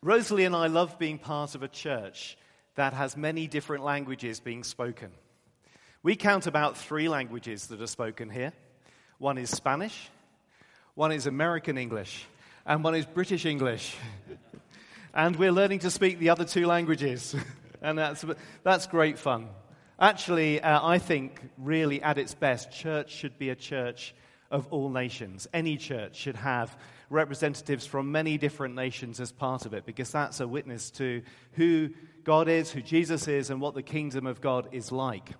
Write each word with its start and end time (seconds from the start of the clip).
Rosalie 0.00 0.44
and 0.44 0.54
I 0.54 0.68
love 0.68 0.96
being 0.96 1.18
part 1.18 1.56
of 1.56 1.64
a 1.64 1.68
church 1.68 2.38
that 2.76 2.92
has 2.92 3.16
many 3.16 3.48
different 3.48 3.82
languages 3.82 4.38
being 4.38 4.62
spoken. 4.62 5.10
We 6.04 6.14
count 6.14 6.46
about 6.46 6.76
three 6.76 7.08
languages 7.08 7.66
that 7.66 7.82
are 7.82 7.86
spoken 7.88 8.30
here 8.30 8.52
one 9.18 9.38
is 9.38 9.50
Spanish, 9.50 10.08
one 10.94 11.10
is 11.10 11.26
American 11.26 11.76
English, 11.76 12.24
and 12.64 12.84
one 12.84 12.94
is 12.94 13.06
British 13.06 13.44
English. 13.44 13.96
and 15.14 15.34
we're 15.34 15.50
learning 15.50 15.80
to 15.80 15.90
speak 15.90 16.20
the 16.20 16.30
other 16.30 16.44
two 16.44 16.66
languages, 16.66 17.34
and 17.82 17.98
that's, 17.98 18.24
that's 18.62 18.86
great 18.86 19.18
fun. 19.18 19.48
Actually, 19.98 20.60
uh, 20.60 20.80
I 20.80 20.98
think, 20.98 21.40
really, 21.58 22.00
at 22.00 22.18
its 22.18 22.34
best, 22.34 22.70
church 22.70 23.10
should 23.10 23.36
be 23.36 23.50
a 23.50 23.56
church 23.56 24.14
of 24.52 24.68
all 24.70 24.90
nations. 24.90 25.48
Any 25.52 25.76
church 25.76 26.14
should 26.14 26.36
have 26.36 26.76
representatives 27.10 27.86
from 27.86 28.12
many 28.12 28.38
different 28.38 28.74
nations 28.74 29.20
as 29.20 29.32
part 29.32 29.66
of 29.66 29.74
it, 29.74 29.86
because 29.86 30.10
that's 30.10 30.40
a 30.40 30.48
witness 30.48 30.90
to 30.92 31.22
who 31.52 31.90
God 32.24 32.48
is, 32.48 32.70
who 32.70 32.82
Jesus 32.82 33.28
is, 33.28 33.50
and 33.50 33.60
what 33.60 33.74
the 33.74 33.82
kingdom 33.82 34.26
of 34.26 34.40
God 34.40 34.68
is 34.72 34.92
like. 34.92 35.30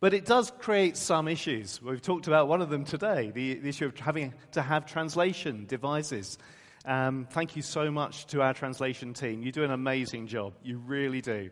But 0.00 0.14
it 0.14 0.24
does 0.24 0.50
create 0.58 0.96
some 0.96 1.28
issues. 1.28 1.80
We've 1.82 2.00
talked 2.00 2.26
about 2.26 2.48
one 2.48 2.62
of 2.62 2.70
them 2.70 2.84
today 2.84 3.30
the, 3.34 3.54
the 3.54 3.68
issue 3.68 3.86
of 3.86 3.98
having 3.98 4.32
to 4.52 4.62
have 4.62 4.86
translation 4.86 5.66
devices. 5.66 6.38
Um, 6.86 7.26
thank 7.30 7.54
you 7.54 7.62
so 7.62 7.90
much 7.90 8.26
to 8.28 8.40
our 8.40 8.54
translation 8.54 9.12
team. 9.12 9.42
You 9.42 9.52
do 9.52 9.62
an 9.62 9.70
amazing 9.70 10.26
job. 10.26 10.54
You 10.62 10.78
really 10.78 11.20
do. 11.20 11.50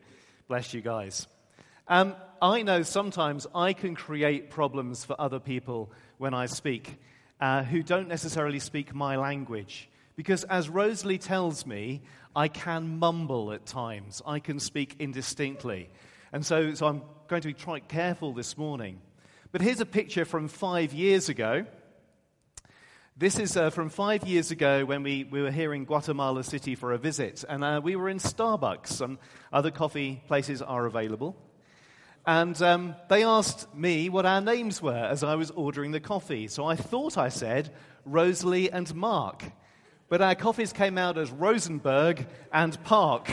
Bless 0.49 0.73
you 0.73 0.81
guys. 0.81 1.27
Um, 1.87 2.17
I 2.41 2.63
know 2.63 2.83
sometimes 2.83 3.47
I 3.55 3.75
can 3.75 3.95
create 3.95 4.49
problems 4.49 5.05
for 5.05 5.21
other 5.21 5.41
people 5.41 5.93
when 6.17 6.33
I 6.33 6.47
speak 6.47 6.99
uh, 7.41 7.63
who 7.63 7.83
don't 7.83 8.09
necessarily 8.09 8.59
speak 8.59 8.95
my 8.95 9.17
language. 9.17 9.89
Because 10.17 10.45
as 10.45 10.69
Rosalie 10.69 11.19
tells 11.19 11.65
me, 11.65 12.03
I 12.35 12.49
can 12.49 12.99
mumble 12.99 13.53
at 13.53 13.67
times, 13.67 14.23
I 14.27 14.41
can 14.41 14.61
speak 14.61 14.97
indistinctly. 14.99 15.91
And 16.33 16.45
so, 16.45 16.75
so 16.75 16.87
I'm 16.87 17.03
going 17.29 17.43
to 17.43 17.49
be 17.49 17.55
quite 17.55 17.89
careful 17.89 18.33
this 18.33 18.59
morning. 18.59 19.01
But 19.51 19.63
here's 19.63 19.81
a 19.81 19.87
picture 19.87 20.25
from 20.25 20.49
five 20.49 20.93
years 20.93 21.29
ago. 21.29 21.65
This 23.17 23.39
is 23.39 23.57
uh, 23.57 23.71
from 23.71 23.89
five 23.89 24.27
years 24.27 24.51
ago 24.51 24.85
when 24.85 25.03
we, 25.03 25.25
we 25.25 25.43
were 25.43 25.51
here 25.51 25.75
in 25.75 25.85
Guatemala 25.85 26.45
City 26.45 26.75
for 26.75 26.93
a 26.93 26.99
visit. 26.99 27.45
And 27.49 27.65
uh, 27.65 27.81
we 27.83 27.97
were 27.97 28.09
in 28.09 28.19
Starbucks, 28.19 29.01
and 29.01 29.19
other 29.53 29.71
coffee 29.71 30.23
places 30.29 30.63
are 30.63 30.87
available. 30.87 31.35
And 32.29 32.61
um, 32.61 32.95
they 33.09 33.25
asked 33.25 33.75
me 33.75 34.11
what 34.11 34.27
our 34.27 34.43
names 34.43 34.83
were 34.83 34.93
as 34.93 35.25
I 35.25 35.35
was 35.35 35.51
ordering 35.53 35.93
the 35.93 35.99
coffee. 35.99 36.47
So 36.47 36.67
I 36.67 36.77
thought 36.77 37.17
I 37.17 37.31
said 37.31 37.71
Rosalie 38.05 38.71
and 38.71 38.95
Mark. 38.95 39.45
But 40.11 40.21
our 40.21 40.35
coffees 40.35 40.75
came 40.75 40.99
out 40.99 41.17
as 41.17 41.31
Rosenberg 41.31 42.27
and 42.53 42.85
Park. 42.85 43.31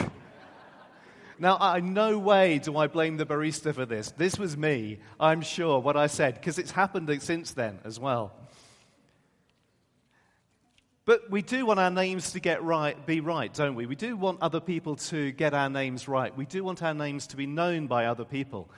Now, 1.38 1.58
I, 1.60 1.82
no 1.82 2.18
way 2.18 2.58
do 2.60 2.78
I 2.78 2.88
blame 2.88 3.18
the 3.18 3.26
barista 3.26 3.76
for 3.76 3.86
this. 3.86 4.12
This 4.12 4.40
was 4.40 4.56
me, 4.56 5.00
I'm 5.20 5.42
sure, 5.42 5.80
what 5.80 5.98
I 5.98 6.08
said, 6.08 6.36
because 6.36 6.58
it's 6.58 6.72
happened 6.72 7.22
since 7.22 7.52
then 7.52 7.80
as 7.84 8.00
well. 8.00 8.32
But 11.04 11.30
we 11.30 11.42
do 11.42 11.66
want 11.66 11.82
our 11.82 11.92
names 11.92 12.32
to 12.32 12.40
get 12.40 12.64
right, 12.64 13.06
be 13.06 13.20
right, 13.20 13.54
don't 13.54 13.76
we? 13.76 13.88
We 13.88 13.98
do 13.98 14.16
want 14.16 14.42
other 14.42 14.62
people 14.62 14.96
to 14.96 15.34
get 15.34 15.54
our 15.54 15.70
names 15.70 16.08
right. 16.08 16.36
We 16.36 16.46
do 16.46 16.64
want 16.64 16.82
our 16.82 16.94
names 16.94 17.28
to 17.28 17.36
be 17.36 17.46
known 17.46 17.88
by 17.88 18.06
other 18.06 18.24
people. 18.24 18.70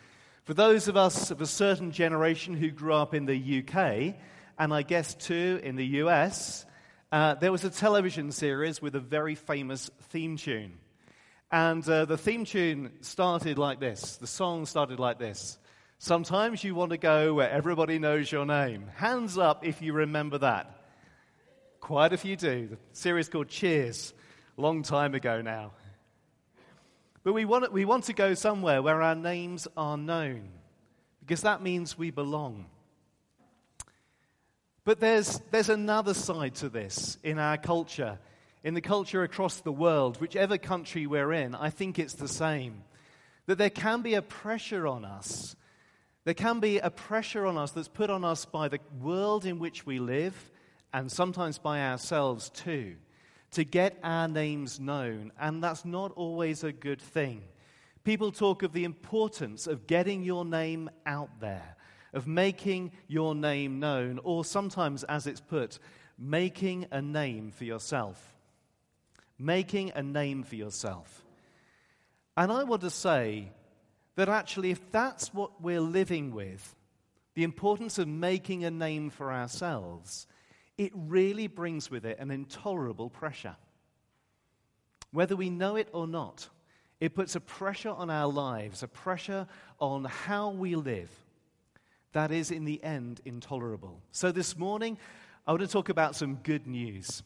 For 0.47 0.53
those 0.53 0.87
of 0.87 0.95
us 0.95 1.29
of 1.29 1.41
a 1.41 1.45
certain 1.45 1.91
generation 1.91 2.55
who 2.55 2.71
grew 2.71 2.93
up 2.93 3.13
in 3.13 3.25
the 3.25 3.59
UK, 3.59 4.15
and 4.57 4.73
I 4.73 4.81
guess 4.81 5.13
too 5.13 5.59
in 5.61 5.75
the 5.75 5.85
US, 6.05 6.65
uh, 7.11 7.33
there 7.33 7.51
was 7.51 7.65
a 7.65 7.69
television 7.69 8.31
series 8.31 8.81
with 8.81 8.95
a 8.95 9.01
very 9.01 9.35
famous 9.35 9.91
theme 10.03 10.37
tune. 10.37 10.77
And 11.51 11.85
uh, 11.89 12.05
the 12.05 12.17
theme 12.17 12.45
tune 12.45 12.93
started 13.01 13.57
like 13.57 13.81
this. 13.81 14.15
The 14.15 14.27
song 14.27 14.65
started 14.65 15.01
like 15.01 15.19
this. 15.19 15.57
Sometimes 15.99 16.63
you 16.63 16.75
want 16.75 16.91
to 16.91 16.97
go 16.97 17.33
where 17.33 17.49
everybody 17.49 17.99
knows 17.99 18.31
your 18.31 18.45
name. 18.45 18.87
Hands 18.95 19.37
up 19.37 19.67
if 19.67 19.81
you 19.81 19.91
remember 19.91 20.37
that. 20.37 20.81
Quite 21.81 22.13
a 22.13 22.17
few 22.17 22.37
do. 22.37 22.67
The 22.67 22.77
series 22.93 23.27
called 23.27 23.49
Cheers, 23.49 24.13
long 24.55 24.81
time 24.81 25.13
ago 25.13 25.41
now. 25.41 25.73
But 27.27 27.33
we 27.33 27.43
want, 27.43 27.73
we 27.73 27.83
want 27.83 28.05
to 28.05 28.13
go 28.13 28.35
somewhere 28.35 28.81
where 28.81 29.01
our 29.01 29.13
names 29.13 29.67
are 29.75 29.97
known, 29.97 30.47
because 31.19 31.41
that 31.41 31.61
means 31.61 31.97
we 31.97 32.09
belong. 32.09 32.67
But 34.85 35.01
there's, 35.01 35.41
there's 35.51 35.67
another 35.67 36.13
side 36.13 36.55
to 36.55 36.69
this 36.69 37.17
in 37.25 37.37
our 37.37 37.57
culture, 37.57 38.17
in 38.63 38.75
the 38.75 38.79
culture 38.79 39.23
across 39.23 39.59
the 39.59 39.73
world, 39.73 40.21
whichever 40.21 40.57
country 40.57 41.05
we're 41.05 41.33
in, 41.33 41.53
I 41.53 41.69
think 41.69 41.99
it's 41.99 42.13
the 42.13 42.29
same. 42.29 42.85
That 43.47 43.57
there 43.57 43.71
can 43.71 44.03
be 44.03 44.13
a 44.13 44.21
pressure 44.21 44.87
on 44.87 45.03
us. 45.03 45.57
There 46.23 46.33
can 46.33 46.61
be 46.61 46.79
a 46.79 46.89
pressure 46.89 47.45
on 47.45 47.57
us 47.57 47.71
that's 47.71 47.89
put 47.89 48.09
on 48.09 48.23
us 48.23 48.45
by 48.45 48.69
the 48.69 48.79
world 49.01 49.45
in 49.45 49.59
which 49.59 49.85
we 49.85 49.99
live 49.99 50.49
and 50.93 51.11
sometimes 51.11 51.57
by 51.57 51.81
ourselves 51.81 52.49
too, 52.51 52.95
to 53.51 53.63
get 53.63 53.97
our 54.03 54.27
names 54.27 54.79
known, 54.79 55.31
and 55.39 55.63
that's 55.63 55.85
not 55.85 56.11
always 56.15 56.63
a 56.63 56.71
good 56.71 57.01
thing. 57.01 57.43
People 58.03 58.31
talk 58.31 58.63
of 58.63 58.73
the 58.73 58.83
importance 58.83 59.67
of 59.67 59.87
getting 59.87 60.23
your 60.23 60.45
name 60.45 60.89
out 61.05 61.39
there, 61.39 61.75
of 62.13 62.27
making 62.27 62.91
your 63.07 63.35
name 63.35 63.79
known, 63.79 64.19
or 64.23 64.45
sometimes, 64.45 65.03
as 65.05 65.27
it's 65.27 65.41
put, 65.41 65.79
making 66.17 66.85
a 66.91 67.01
name 67.01 67.51
for 67.51 67.65
yourself. 67.65 68.35
Making 69.39 69.91
a 69.93 70.01
name 70.01 70.43
for 70.43 70.55
yourself. 70.55 71.23
And 72.35 72.51
I 72.51 72.63
want 72.63 72.81
to 72.81 72.89
say 72.89 73.51
that 74.15 74.29
actually, 74.29 74.71
if 74.71 74.91
that's 74.91 75.33
what 75.33 75.61
we're 75.61 75.81
living 75.81 76.31
with, 76.31 76.75
the 77.35 77.43
importance 77.43 77.99
of 77.99 78.07
making 78.07 78.63
a 78.63 78.71
name 78.71 79.11
for 79.11 79.31
ourselves, 79.31 80.25
it 80.77 80.91
really 80.93 81.47
brings 81.47 81.89
with 81.89 82.05
it 82.05 82.19
an 82.19 82.31
intolerable 82.31 83.09
pressure. 83.09 83.55
Whether 85.11 85.35
we 85.35 85.49
know 85.49 85.75
it 85.75 85.89
or 85.93 86.07
not, 86.07 86.49
it 86.99 87.15
puts 87.15 87.35
a 87.35 87.39
pressure 87.39 87.89
on 87.89 88.09
our 88.09 88.27
lives, 88.27 88.83
a 88.83 88.87
pressure 88.87 89.47
on 89.79 90.05
how 90.05 90.49
we 90.49 90.75
live 90.75 91.09
that 92.17 92.31
is, 92.31 92.49
in 92.49 92.65
the 92.65 92.83
end, 92.83 93.21
intolerable. 93.25 94.01
So 94.11 94.31
this 94.31 94.57
morning, 94.57 94.97
I 95.45 95.51
want 95.51 95.61
to 95.61 95.67
talk 95.67 95.89
about 95.89 96.15
some 96.15 96.39
good 96.41 96.65
news, 96.65 97.21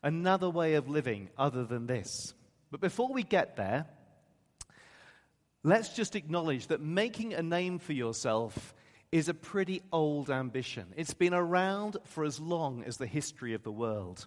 another 0.00 0.48
way 0.48 0.74
of 0.74 0.88
living 0.88 1.28
other 1.36 1.64
than 1.64 1.88
this. 1.88 2.34
But 2.70 2.80
before 2.80 3.12
we 3.12 3.24
get 3.24 3.56
there, 3.56 3.86
let's 5.64 5.88
just 5.88 6.14
acknowledge 6.14 6.68
that 6.68 6.80
making 6.80 7.34
a 7.34 7.42
name 7.42 7.80
for 7.80 7.94
yourself 7.94 8.74
is 9.10 9.28
a 9.28 9.34
pretty 9.34 9.82
old 9.92 10.30
ambition. 10.30 10.86
It's 10.96 11.14
been 11.14 11.34
around 11.34 11.96
for 12.04 12.24
as 12.24 12.38
long 12.38 12.84
as 12.84 12.96
the 12.96 13.06
history 13.06 13.54
of 13.54 13.62
the 13.62 13.72
world. 13.72 14.26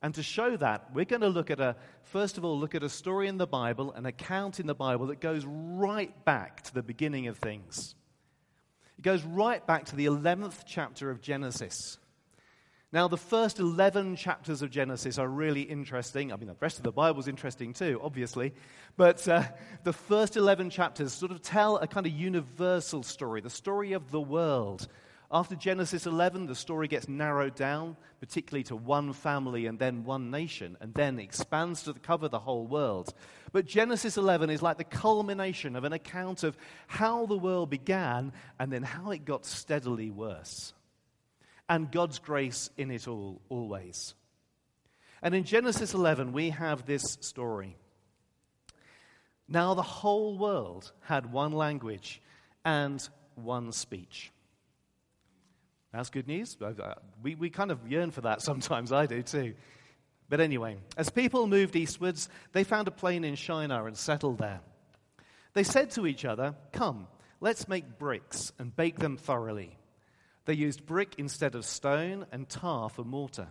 And 0.00 0.14
to 0.14 0.22
show 0.22 0.56
that, 0.56 0.94
we're 0.94 1.04
going 1.04 1.22
to 1.22 1.28
look 1.28 1.50
at 1.50 1.58
a, 1.58 1.74
first 2.04 2.38
of 2.38 2.44
all, 2.44 2.58
look 2.58 2.76
at 2.76 2.84
a 2.84 2.88
story 2.88 3.26
in 3.26 3.36
the 3.36 3.46
Bible, 3.46 3.92
an 3.92 4.06
account 4.06 4.60
in 4.60 4.66
the 4.66 4.74
Bible 4.74 5.06
that 5.08 5.20
goes 5.20 5.44
right 5.44 6.24
back 6.24 6.62
to 6.62 6.74
the 6.74 6.82
beginning 6.82 7.26
of 7.26 7.38
things. 7.38 7.96
It 8.96 9.02
goes 9.02 9.22
right 9.24 9.64
back 9.66 9.86
to 9.86 9.96
the 9.96 10.06
11th 10.06 10.62
chapter 10.66 11.10
of 11.10 11.20
Genesis. 11.20 11.98
Now, 12.90 13.06
the 13.06 13.18
first 13.18 13.58
11 13.58 14.16
chapters 14.16 14.62
of 14.62 14.70
Genesis 14.70 15.18
are 15.18 15.28
really 15.28 15.60
interesting. 15.60 16.32
I 16.32 16.36
mean, 16.36 16.48
the 16.48 16.56
rest 16.58 16.78
of 16.78 16.84
the 16.84 16.92
Bible 16.92 17.20
is 17.20 17.28
interesting 17.28 17.74
too, 17.74 18.00
obviously. 18.02 18.54
But 18.96 19.28
uh, 19.28 19.42
the 19.84 19.92
first 19.92 20.38
11 20.38 20.70
chapters 20.70 21.12
sort 21.12 21.30
of 21.30 21.42
tell 21.42 21.76
a 21.76 21.86
kind 21.86 22.06
of 22.06 22.12
universal 22.12 23.02
story, 23.02 23.42
the 23.42 23.50
story 23.50 23.92
of 23.92 24.10
the 24.10 24.20
world. 24.22 24.88
After 25.30 25.54
Genesis 25.54 26.06
11, 26.06 26.46
the 26.46 26.54
story 26.54 26.88
gets 26.88 27.06
narrowed 27.06 27.54
down, 27.54 27.98
particularly 28.20 28.64
to 28.64 28.76
one 28.76 29.12
family 29.12 29.66
and 29.66 29.78
then 29.78 30.04
one 30.04 30.30
nation, 30.30 30.78
and 30.80 30.94
then 30.94 31.18
expands 31.18 31.82
to 31.82 31.92
cover 31.92 32.28
the 32.28 32.38
whole 32.38 32.66
world. 32.66 33.12
But 33.52 33.66
Genesis 33.66 34.16
11 34.16 34.48
is 34.48 34.62
like 34.62 34.78
the 34.78 34.84
culmination 34.84 35.76
of 35.76 35.84
an 35.84 35.92
account 35.92 36.42
of 36.42 36.56
how 36.86 37.26
the 37.26 37.36
world 37.36 37.68
began 37.68 38.32
and 38.58 38.72
then 38.72 38.82
how 38.82 39.10
it 39.10 39.26
got 39.26 39.44
steadily 39.44 40.10
worse 40.10 40.72
and 41.68 41.90
God's 41.90 42.18
grace 42.18 42.70
in 42.76 42.90
it 42.90 43.06
all, 43.06 43.40
always. 43.48 44.14
And 45.22 45.34
in 45.34 45.44
Genesis 45.44 45.94
11, 45.94 46.32
we 46.32 46.50
have 46.50 46.86
this 46.86 47.18
story. 47.20 47.76
Now, 49.48 49.74
the 49.74 49.82
whole 49.82 50.38
world 50.38 50.92
had 51.00 51.32
one 51.32 51.52
language 51.52 52.20
and 52.64 53.06
one 53.34 53.72
speech. 53.72 54.30
That's 55.92 56.10
good 56.10 56.28
news. 56.28 56.56
We, 57.22 57.34
we 57.34 57.50
kind 57.50 57.70
of 57.70 57.90
yearn 57.90 58.10
for 58.10 58.20
that 58.22 58.42
sometimes. 58.42 58.92
I 58.92 59.06
do 59.06 59.22
too. 59.22 59.54
But 60.28 60.40
anyway, 60.40 60.76
as 60.96 61.08
people 61.08 61.46
moved 61.46 61.74
eastwards, 61.74 62.28
they 62.52 62.62
found 62.62 62.86
a 62.86 62.90
plain 62.92 63.24
in 63.24 63.34
Shinar 63.34 63.86
and 63.86 63.96
settled 63.96 64.38
there. 64.38 64.60
They 65.54 65.62
said 65.62 65.90
to 65.92 66.06
each 66.06 66.26
other, 66.26 66.54
Come, 66.72 67.08
let's 67.40 67.66
make 67.66 67.98
bricks 67.98 68.52
and 68.58 68.76
bake 68.76 68.98
them 68.98 69.16
thoroughly. 69.16 69.78
They 70.48 70.54
used 70.54 70.86
brick 70.86 71.16
instead 71.18 71.54
of 71.54 71.66
stone 71.66 72.24
and 72.32 72.48
tar 72.48 72.88
for 72.88 73.04
mortar. 73.04 73.48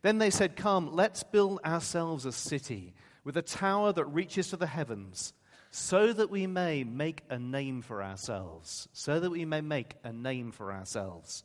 Then 0.00 0.16
they 0.16 0.30
said, 0.30 0.56
Come, 0.56 0.94
let's 0.94 1.22
build 1.22 1.60
ourselves 1.62 2.24
a 2.24 2.32
city 2.32 2.94
with 3.22 3.36
a 3.36 3.42
tower 3.42 3.92
that 3.92 4.06
reaches 4.06 4.48
to 4.48 4.56
the 4.56 4.66
heavens, 4.66 5.34
so 5.70 6.14
that 6.14 6.30
we 6.30 6.46
may 6.46 6.84
make 6.84 7.20
a 7.28 7.38
name 7.38 7.82
for 7.82 8.02
ourselves. 8.02 8.88
So 8.94 9.20
that 9.20 9.30
we 9.30 9.44
may 9.44 9.60
make 9.60 9.96
a 10.02 10.10
name 10.10 10.52
for 10.52 10.72
ourselves. 10.72 11.44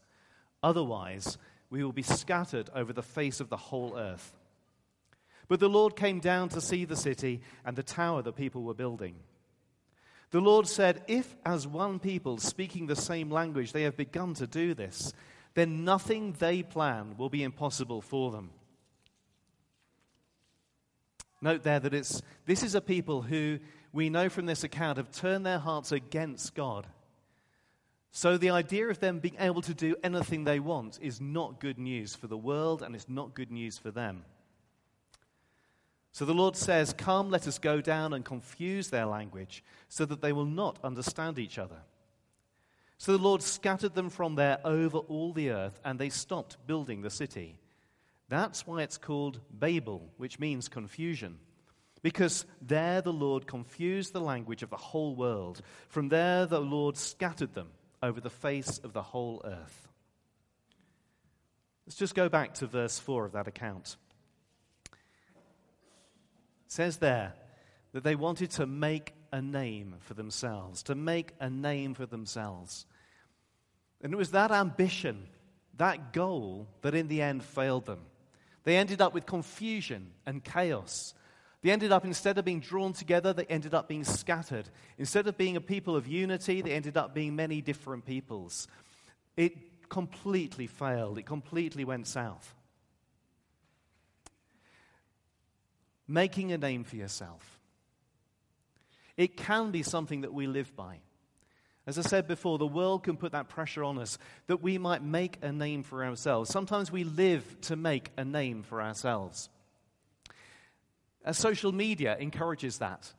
Otherwise, 0.63 1.37
we 1.69 1.83
will 1.83 1.91
be 1.91 2.01
scattered 2.01 2.69
over 2.73 2.93
the 2.93 3.03
face 3.03 3.41
of 3.41 3.49
the 3.49 3.57
whole 3.57 3.97
earth. 3.97 4.31
But 5.49 5.59
the 5.59 5.67
Lord 5.67 5.97
came 5.97 6.21
down 6.21 6.47
to 6.49 6.61
see 6.61 6.85
the 6.85 6.95
city 6.95 7.41
and 7.65 7.75
the 7.75 7.83
tower 7.83 8.21
the 8.21 8.31
people 8.31 8.63
were 8.63 8.73
building. 8.73 9.15
The 10.35 10.41
Lord 10.41 10.67
said, 10.67 11.01
If, 11.07 11.33
as 11.45 11.65
one 11.65 11.97
people 11.97 12.39
speaking 12.39 12.87
the 12.87 12.95
same 12.97 13.31
language, 13.31 13.71
they 13.71 13.83
have 13.83 13.95
begun 13.95 14.33
to 14.33 14.45
do 14.45 14.73
this, 14.73 15.13
then 15.53 15.85
nothing 15.85 16.35
they 16.39 16.61
plan 16.61 17.15
will 17.17 17.29
be 17.29 17.41
impossible 17.41 18.01
for 18.01 18.31
them. 18.31 18.49
Note 21.41 21.63
there 21.63 21.79
that 21.79 21.93
it's, 21.93 22.21
this 22.45 22.63
is 22.63 22.75
a 22.75 22.81
people 22.81 23.21
who 23.21 23.59
we 23.93 24.09
know 24.09 24.27
from 24.27 24.45
this 24.45 24.65
account 24.65 24.97
have 24.97 25.09
turned 25.09 25.45
their 25.45 25.59
hearts 25.59 25.93
against 25.93 26.53
God. 26.53 26.85
So 28.11 28.37
the 28.37 28.49
idea 28.49 28.89
of 28.89 28.99
them 28.99 29.19
being 29.19 29.37
able 29.39 29.61
to 29.61 29.73
do 29.73 29.95
anything 30.03 30.43
they 30.43 30.59
want 30.59 30.99
is 31.01 31.21
not 31.21 31.61
good 31.61 31.79
news 31.79 32.13
for 32.13 32.27
the 32.27 32.37
world 32.37 32.81
and 32.81 32.93
it's 32.93 33.07
not 33.07 33.35
good 33.35 33.51
news 33.51 33.77
for 33.77 33.89
them. 33.89 34.25
So 36.15 36.23
the 36.23 36.33
Lord 36.33 36.55
says, 36.55 36.93
Come, 36.93 37.29
let 37.29 37.45
us 37.45 37.59
go 37.59 37.81
down 37.81 38.13
and 38.13 38.23
confuse 38.23 38.89
their 38.89 39.05
language 39.05 39.61
so 39.89 40.05
that 40.05 40.21
they 40.21 40.31
will 40.31 40.45
not 40.45 40.79
understand 40.81 41.37
each 41.37 41.57
other. 41.57 41.75
So 42.97 43.11
the 43.11 43.21
Lord 43.21 43.41
scattered 43.41 43.95
them 43.95 44.09
from 44.09 44.35
there 44.35 44.59
over 44.63 44.99
all 44.99 45.33
the 45.33 45.49
earth, 45.49 45.77
and 45.83 45.99
they 45.99 46.07
stopped 46.07 46.55
building 46.65 47.01
the 47.01 47.09
city. 47.09 47.59
That's 48.29 48.65
why 48.65 48.83
it's 48.83 48.97
called 48.97 49.41
Babel, 49.51 50.09
which 50.15 50.39
means 50.39 50.69
confusion. 50.69 51.37
Because 52.01 52.45
there 52.61 53.01
the 53.01 53.11
Lord 53.11 53.45
confused 53.45 54.13
the 54.13 54.21
language 54.21 54.63
of 54.63 54.69
the 54.69 54.77
whole 54.77 55.17
world. 55.17 55.61
From 55.89 56.07
there 56.07 56.45
the 56.45 56.61
Lord 56.61 56.95
scattered 56.95 57.55
them 57.55 57.71
over 58.01 58.21
the 58.21 58.29
face 58.29 58.77
of 58.77 58.93
the 58.93 59.03
whole 59.03 59.41
earth. 59.43 59.89
Let's 61.85 61.97
just 61.97 62.15
go 62.15 62.29
back 62.29 62.53
to 62.53 62.67
verse 62.67 62.99
4 62.99 63.25
of 63.25 63.33
that 63.33 63.49
account. 63.49 63.97
Says 66.67 66.97
there 66.97 67.33
that 67.93 68.03
they 68.03 68.15
wanted 68.15 68.51
to 68.51 68.65
make 68.65 69.13
a 69.31 69.41
name 69.41 69.95
for 69.99 70.13
themselves, 70.13 70.83
to 70.83 70.95
make 70.95 71.33
a 71.39 71.49
name 71.49 71.93
for 71.93 72.05
themselves. 72.05 72.85
And 74.01 74.13
it 74.13 74.17
was 74.17 74.31
that 74.31 74.51
ambition, 74.51 75.27
that 75.77 76.13
goal, 76.13 76.67
that 76.81 76.95
in 76.95 77.07
the 77.07 77.21
end 77.21 77.43
failed 77.43 77.85
them. 77.85 78.01
They 78.63 78.77
ended 78.77 79.01
up 79.01 79.13
with 79.13 79.25
confusion 79.25 80.11
and 80.25 80.43
chaos. 80.43 81.13
They 81.61 81.71
ended 81.71 81.91
up, 81.91 82.05
instead 82.05 82.37
of 82.37 82.45
being 82.45 82.59
drawn 82.59 82.93
together, 82.93 83.33
they 83.33 83.45
ended 83.45 83.73
up 83.73 83.87
being 83.87 84.03
scattered. 84.03 84.69
Instead 84.97 85.27
of 85.27 85.37
being 85.37 85.55
a 85.55 85.61
people 85.61 85.95
of 85.95 86.07
unity, 86.07 86.61
they 86.61 86.73
ended 86.73 86.97
up 86.97 87.13
being 87.13 87.35
many 87.35 87.61
different 87.61 88.05
peoples. 88.05 88.67
It 89.35 89.89
completely 89.89 90.67
failed, 90.67 91.17
it 91.17 91.25
completely 91.25 91.85
went 91.85 92.07
south. 92.07 92.53
Making 96.07 96.51
a 96.51 96.57
name 96.57 96.83
for 96.83 96.95
yourself. 96.95 97.59
It 99.17 99.37
can 99.37 99.71
be 99.71 99.83
something 99.83 100.21
that 100.21 100.33
we 100.33 100.47
live 100.47 100.75
by. 100.75 100.99
As 101.87 101.99
I 101.99 102.01
said 102.01 102.27
before, 102.27 102.57
the 102.57 102.65
world 102.65 103.03
can 103.03 103.15
put 103.15 103.33
that 103.33 103.47
pressure 103.47 103.83
on 103.83 103.99
us 103.99 104.17
that 104.47 104.61
we 104.61 104.77
might 104.77 105.03
make 105.03 105.37
a 105.41 105.51
name 105.51 105.83
for 105.83 106.03
ourselves. 106.03 106.49
Sometimes 106.49 106.91
we 106.91 107.03
live 107.03 107.43
to 107.61 107.75
make 107.75 108.09
a 108.17 108.25
name 108.25 108.63
for 108.63 108.81
ourselves. 108.81 109.49
As 111.23 111.37
social 111.37 111.71
media 111.71 112.17
encourages 112.19 112.79
that. 112.79 113.11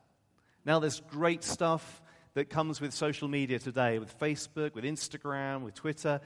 Now, 0.65 0.81
there's 0.81 1.01
great 1.11 1.45
stuff 1.45 2.03
that 2.35 2.51
comes 2.51 2.81
with 2.81 2.93
social 2.93 3.29
media 3.29 3.59
today, 3.61 3.99
with 3.99 4.19
Facebook, 4.19 4.75
with 4.75 4.85
Instagram, 4.85 5.63
with 5.63 5.75
Twitter. 5.75 6.21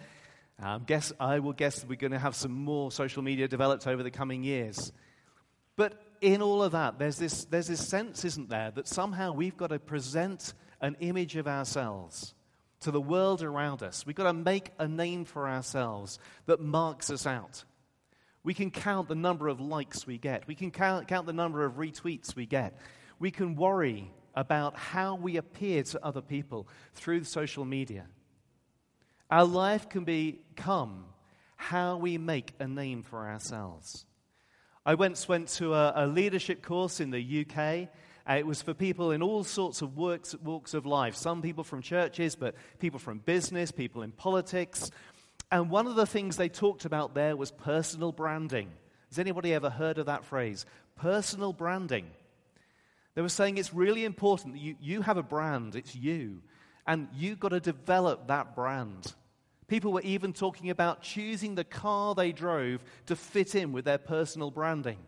Um, 0.63 0.85
guess, 0.87 1.13
I 1.21 1.39
will 1.39 1.53
guess 1.53 1.81
that 1.81 1.89
we're 1.89 1.97
going 1.97 2.13
to 2.13 2.19
have 2.19 2.35
some 2.35 2.53
more 2.53 2.91
social 2.91 3.23
media 3.23 3.49
developed 3.49 3.87
over 3.87 4.03
the 4.03 4.11
coming 4.11 4.43
years. 4.43 4.93
But 5.77 6.03
in 6.21 6.43
all 6.43 6.63
of 6.63 6.73
that, 6.73 6.99
there's 6.99 7.17
this, 7.17 7.45
there's 7.47 7.69
this 7.69 7.87
sense, 7.87 8.25
isn't 8.25 8.51
there, 8.51 8.71
that 8.73 8.87
somehow 8.87 9.33
we've 9.33 9.57
got 9.57 9.69
to 9.69 9.79
present 9.79 10.55
an 10.81 10.97
image 11.01 11.37
of 11.37 11.47
ourselves 11.47 12.35
to 12.81 12.91
the 12.91 13.01
world 13.01 13.43
around 13.43 13.83
us. 13.83 14.07
We've 14.07 14.17
got 14.17 14.25
to 14.25 14.33
make 14.33 14.71
a 14.79 14.89
name 14.89 15.25
for 15.25 15.49
ourselves 15.49 16.19
that 16.47 16.61
marks 16.61 17.11
us 17.11 17.27
out. 17.27 17.65
We 18.43 18.55
can 18.55 18.71
count 18.71 19.09
the 19.09 19.15
number 19.15 19.49
of 19.49 19.61
likes 19.61 20.07
we 20.07 20.19
get, 20.19 20.47
we 20.47 20.55
can 20.55 20.71
count, 20.71 21.09
count 21.09 21.27
the 21.27 21.33
number 21.33 21.65
of 21.65 21.75
retweets 21.75 22.35
we 22.35 22.47
get. 22.47 22.77
We 23.19 23.31
can 23.31 23.55
worry 23.55 24.11
about 24.35 24.77
how 24.77 25.17
we 25.17 25.37
appear 25.37 25.83
to 25.83 26.05
other 26.05 26.23
people 26.23 26.69
through 26.95 27.25
social 27.25 27.67
media. 27.67 28.07
Our 29.31 29.45
life 29.45 29.89
can 29.89 30.05
become 30.05 31.05
how 31.57 31.99
we 31.99 32.17
make 32.17 32.55
a 32.59 32.67
name 32.67 33.03
for 33.03 33.29
ourselves. 33.29 34.07
I 34.87 34.95
once 34.95 35.29
went 35.29 35.49
to 35.49 35.75
a, 35.75 35.93
a 35.95 36.07
leadership 36.07 36.63
course 36.63 37.01
in 37.01 37.11
the 37.11 37.47
UK. 37.47 37.89
Uh, 38.29 38.39
it 38.39 38.47
was 38.47 38.63
for 38.63 38.73
people 38.73 39.11
in 39.11 39.23
all 39.23 39.45
sorts 39.45 39.83
of 39.83 39.97
works, 39.97 40.35
walks 40.43 40.73
of 40.73 40.87
life. 40.87 41.15
Some 41.15 41.43
people 41.43 41.65
from 41.65 41.83
churches, 41.83 42.35
but 42.35 42.55
people 42.79 42.99
from 42.99 43.19
business, 43.19 43.71
people 43.71 44.03
in 44.03 44.11
politics. 44.13 44.91
And 45.53 45.69
one 45.69 45.87
of 45.87 45.97
the 45.97 46.07
things 46.07 46.37
they 46.37 46.49
talked 46.49 46.87
about 46.87 47.15
there 47.15 47.37
was 47.37 47.51
personal 47.51 48.11
branding. 48.11 48.71
Has 49.11 49.19
anybody 49.19 49.53
ever 49.53 49.69
heard 49.69 49.99
of 49.99 50.07
that 50.07 50.25
phrase? 50.25 50.65
Personal 50.97 51.53
branding. 51.53 52.07
They 53.15 53.23
were 53.23 53.29
saying 53.29 53.59
it's 53.59 53.75
really 53.75 54.07
important 54.07 54.55
that 54.55 54.61
you, 54.61 54.77
you 54.81 55.03
have 55.03 55.19
a 55.19 55.23
brand, 55.23 55.77
it's 55.77 55.95
you, 55.95 56.41
and 56.87 57.09
you've 57.15 57.41
got 57.41 57.49
to 57.49 57.61
develop 57.61 58.29
that 58.29 58.55
brand. 58.55 59.13
People 59.71 59.93
were 59.93 60.01
even 60.01 60.33
talking 60.33 60.69
about 60.69 61.01
choosing 61.01 61.55
the 61.55 61.63
car 61.63 62.17
they 62.17 62.33
drove 62.33 62.83
to 63.07 63.15
fit 63.15 63.55
in 63.55 63.71
with 63.71 63.85
their 63.85 63.99
personal 63.99 64.51
branding. 64.51 64.99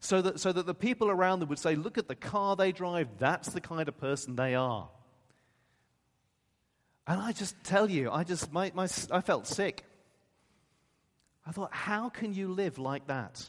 So 0.00 0.20
that, 0.22 0.40
so 0.40 0.50
that 0.50 0.66
the 0.66 0.74
people 0.74 1.08
around 1.08 1.38
them 1.38 1.48
would 1.50 1.60
say, 1.60 1.76
Look 1.76 1.98
at 1.98 2.08
the 2.08 2.16
car 2.16 2.56
they 2.56 2.72
drive, 2.72 3.06
that's 3.20 3.50
the 3.50 3.60
kind 3.60 3.88
of 3.88 3.96
person 3.96 4.34
they 4.34 4.56
are. 4.56 4.88
And 7.06 7.20
I 7.20 7.30
just 7.30 7.54
tell 7.62 7.88
you, 7.88 8.10
I 8.10 8.24
just, 8.24 8.52
my, 8.52 8.72
my, 8.74 8.88
I 9.12 9.20
felt 9.20 9.46
sick. 9.46 9.84
I 11.46 11.52
thought, 11.52 11.72
how 11.72 12.08
can 12.08 12.34
you 12.34 12.48
live 12.48 12.76
like 12.76 13.06
that? 13.06 13.48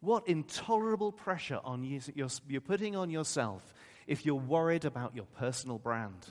What 0.00 0.26
intolerable 0.26 1.12
pressure 1.12 1.60
on 1.62 1.84
you, 1.84 2.00
you're, 2.14 2.30
you're 2.48 2.62
putting 2.62 2.96
on 2.96 3.10
yourself 3.10 3.74
if 4.06 4.24
you're 4.24 4.36
worried 4.36 4.86
about 4.86 5.14
your 5.14 5.26
personal 5.36 5.78
brand. 5.78 6.26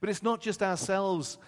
But 0.00 0.10
it's 0.10 0.22
not 0.22 0.40
just 0.40 0.62
ourselves 0.62 1.38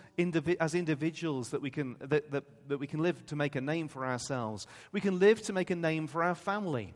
as 0.60 0.74
individuals 0.74 1.50
that 1.50 1.62
we, 1.62 1.70
can, 1.70 1.96
that, 2.00 2.30
that, 2.30 2.44
that 2.68 2.78
we 2.78 2.86
can 2.86 3.00
live 3.00 3.24
to 3.26 3.36
make 3.36 3.56
a 3.56 3.60
name 3.60 3.88
for 3.88 4.04
ourselves. 4.04 4.66
We 4.92 5.00
can 5.00 5.18
live 5.18 5.42
to 5.42 5.52
make 5.52 5.70
a 5.70 5.76
name 5.76 6.06
for 6.06 6.22
our 6.22 6.34
family. 6.34 6.94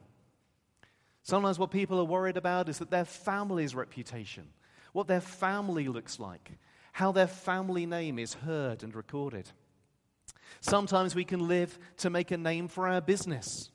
Sometimes 1.22 1.58
what 1.58 1.70
people 1.70 2.00
are 2.00 2.04
worried 2.04 2.36
about 2.36 2.68
is 2.68 2.78
that 2.78 2.90
their 2.90 3.04
family's 3.04 3.74
reputation, 3.74 4.48
what 4.92 5.06
their 5.06 5.20
family 5.20 5.88
looks 5.88 6.18
like, 6.18 6.52
how 6.92 7.12
their 7.12 7.26
family 7.26 7.86
name 7.86 8.18
is 8.18 8.34
heard 8.34 8.82
and 8.82 8.94
recorded. 8.94 9.48
Sometimes 10.60 11.14
we 11.14 11.24
can 11.24 11.48
live 11.48 11.78
to 11.98 12.10
make 12.10 12.30
a 12.30 12.36
name 12.36 12.68
for 12.68 12.86
our 12.86 13.00
business. 13.00 13.70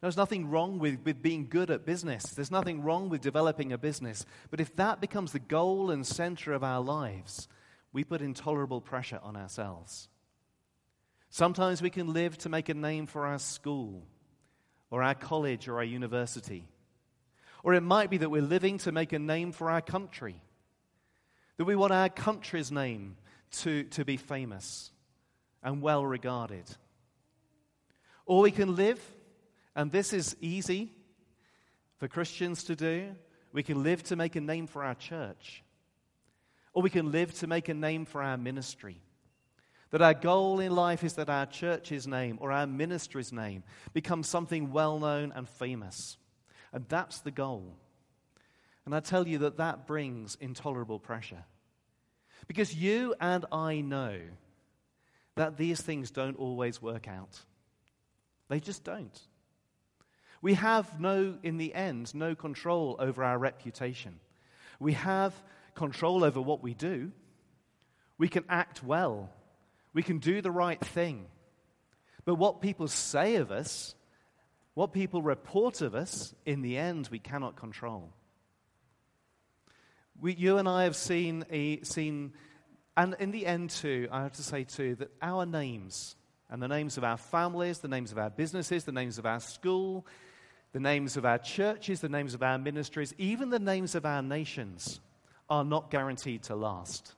There's 0.00 0.16
nothing 0.16 0.48
wrong 0.48 0.78
with, 0.78 1.00
with 1.04 1.20
being 1.20 1.48
good 1.48 1.70
at 1.70 1.84
business. 1.84 2.24
There's 2.24 2.50
nothing 2.50 2.82
wrong 2.82 3.10
with 3.10 3.20
developing 3.20 3.72
a 3.72 3.78
business. 3.78 4.24
But 4.50 4.60
if 4.60 4.74
that 4.76 5.00
becomes 5.00 5.32
the 5.32 5.38
goal 5.38 5.90
and 5.90 6.06
center 6.06 6.54
of 6.54 6.64
our 6.64 6.80
lives, 6.80 7.48
we 7.92 8.04
put 8.04 8.22
intolerable 8.22 8.80
pressure 8.80 9.20
on 9.22 9.36
ourselves. 9.36 10.08
Sometimes 11.28 11.82
we 11.82 11.90
can 11.90 12.12
live 12.12 12.38
to 12.38 12.48
make 12.48 12.70
a 12.70 12.74
name 12.74 13.06
for 13.06 13.26
our 13.26 13.38
school, 13.38 14.06
or 14.90 15.02
our 15.02 15.14
college, 15.14 15.68
or 15.68 15.76
our 15.76 15.84
university. 15.84 16.66
Or 17.62 17.74
it 17.74 17.82
might 17.82 18.08
be 18.08 18.18
that 18.18 18.30
we're 18.30 18.42
living 18.42 18.78
to 18.78 18.92
make 18.92 19.12
a 19.12 19.18
name 19.18 19.52
for 19.52 19.70
our 19.70 19.82
country, 19.82 20.42
that 21.58 21.66
we 21.66 21.76
want 21.76 21.92
our 21.92 22.08
country's 22.08 22.72
name 22.72 23.16
to, 23.50 23.84
to 23.84 24.04
be 24.04 24.16
famous 24.16 24.90
and 25.62 25.82
well 25.82 26.04
regarded. 26.06 26.64
Or 28.24 28.40
we 28.40 28.50
can 28.50 28.76
live 28.76 29.00
and 29.74 29.92
this 29.92 30.12
is 30.12 30.36
easy 30.40 30.92
for 31.98 32.08
Christians 32.08 32.64
to 32.64 32.76
do. 32.76 33.14
We 33.52 33.62
can 33.62 33.82
live 33.82 34.02
to 34.04 34.16
make 34.16 34.36
a 34.36 34.40
name 34.40 34.66
for 34.66 34.84
our 34.84 34.94
church, 34.94 35.62
or 36.72 36.82
we 36.82 36.90
can 36.90 37.10
live 37.10 37.34
to 37.34 37.46
make 37.46 37.68
a 37.68 37.74
name 37.74 38.04
for 38.04 38.22
our 38.22 38.36
ministry. 38.36 39.00
That 39.90 40.02
our 40.02 40.14
goal 40.14 40.60
in 40.60 40.72
life 40.72 41.02
is 41.02 41.14
that 41.14 41.28
our 41.28 41.46
church's 41.46 42.06
name 42.06 42.38
or 42.40 42.52
our 42.52 42.66
ministry's 42.66 43.32
name 43.32 43.64
becomes 43.92 44.28
something 44.28 44.70
well 44.70 45.00
known 45.00 45.32
and 45.34 45.48
famous. 45.48 46.16
And 46.72 46.84
that's 46.88 47.20
the 47.20 47.32
goal. 47.32 47.76
And 48.86 48.94
I 48.94 49.00
tell 49.00 49.26
you 49.26 49.38
that 49.38 49.56
that 49.56 49.86
brings 49.88 50.36
intolerable 50.40 51.00
pressure. 51.00 51.44
Because 52.46 52.74
you 52.74 53.14
and 53.20 53.44
I 53.50 53.80
know 53.80 54.20
that 55.34 55.56
these 55.56 55.80
things 55.80 56.10
don't 56.10 56.36
always 56.38 56.80
work 56.80 57.08
out. 57.08 57.40
They 58.48 58.60
just 58.60 58.84
don't. 58.84 59.20
We 60.42 60.54
have 60.54 61.00
no, 61.00 61.36
in 61.42 61.58
the 61.58 61.74
end, 61.74 62.14
no 62.14 62.34
control 62.34 62.96
over 62.98 63.22
our 63.22 63.38
reputation. 63.38 64.20
We 64.78 64.94
have 64.94 65.34
control 65.74 66.24
over 66.24 66.40
what 66.40 66.62
we 66.62 66.74
do. 66.74 67.12
We 68.16 68.28
can 68.28 68.44
act 68.48 68.82
well. 68.82 69.30
We 69.92 70.02
can 70.02 70.18
do 70.18 70.40
the 70.40 70.50
right 70.50 70.80
thing. 70.80 71.26
But 72.24 72.36
what 72.36 72.60
people 72.60 72.88
say 72.88 73.36
of 73.36 73.50
us, 73.50 73.94
what 74.74 74.92
people 74.92 75.20
report 75.20 75.82
of 75.82 75.94
us, 75.94 76.34
in 76.46 76.62
the 76.62 76.78
end, 76.78 77.08
we 77.10 77.18
cannot 77.18 77.56
control. 77.56 78.12
We, 80.20 80.34
you 80.34 80.58
and 80.58 80.68
I 80.68 80.84
have 80.84 80.96
seen, 80.96 81.44
a, 81.50 81.82
seen, 81.82 82.32
and 82.96 83.16
in 83.18 83.30
the 83.30 83.46
end, 83.46 83.70
too, 83.70 84.08
I 84.10 84.22
have 84.22 84.32
to 84.34 84.42
say, 84.42 84.64
too, 84.64 84.94
that 84.96 85.10
our 85.22 85.44
names, 85.44 86.16
and 86.50 86.62
the 86.62 86.68
names 86.68 86.98
of 86.98 87.04
our 87.04 87.16
families, 87.16 87.78
the 87.78 87.88
names 87.88 88.12
of 88.12 88.18
our 88.18 88.30
businesses, 88.30 88.84
the 88.84 88.92
names 88.92 89.18
of 89.18 89.24
our 89.24 89.40
school, 89.40 90.06
the 90.72 90.80
names 90.80 91.16
of 91.16 91.24
our 91.24 91.38
churches, 91.38 92.00
the 92.00 92.08
names 92.08 92.34
of 92.34 92.42
our 92.42 92.58
ministries, 92.58 93.14
even 93.18 93.50
the 93.50 93.58
names 93.58 93.94
of 93.94 94.06
our 94.06 94.22
nations 94.22 95.00
are 95.48 95.64
not 95.64 95.90
guaranteed 95.90 96.44
to 96.44 96.54
last. 96.54 97.14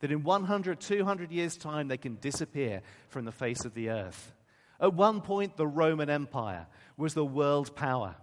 That 0.00 0.10
in 0.10 0.22
100, 0.22 0.80
200 0.80 1.30
years' 1.30 1.56
time, 1.56 1.88
they 1.88 1.96
can 1.96 2.16
disappear 2.16 2.82
from 3.08 3.24
the 3.24 3.32
face 3.32 3.64
of 3.64 3.74
the 3.74 3.90
earth. 3.90 4.32
At 4.80 4.94
one 4.94 5.20
point, 5.20 5.56
the 5.56 5.66
Roman 5.66 6.10
Empire 6.10 6.66
was 6.96 7.14
the 7.14 7.24
world 7.24 7.74
power. 7.74 8.14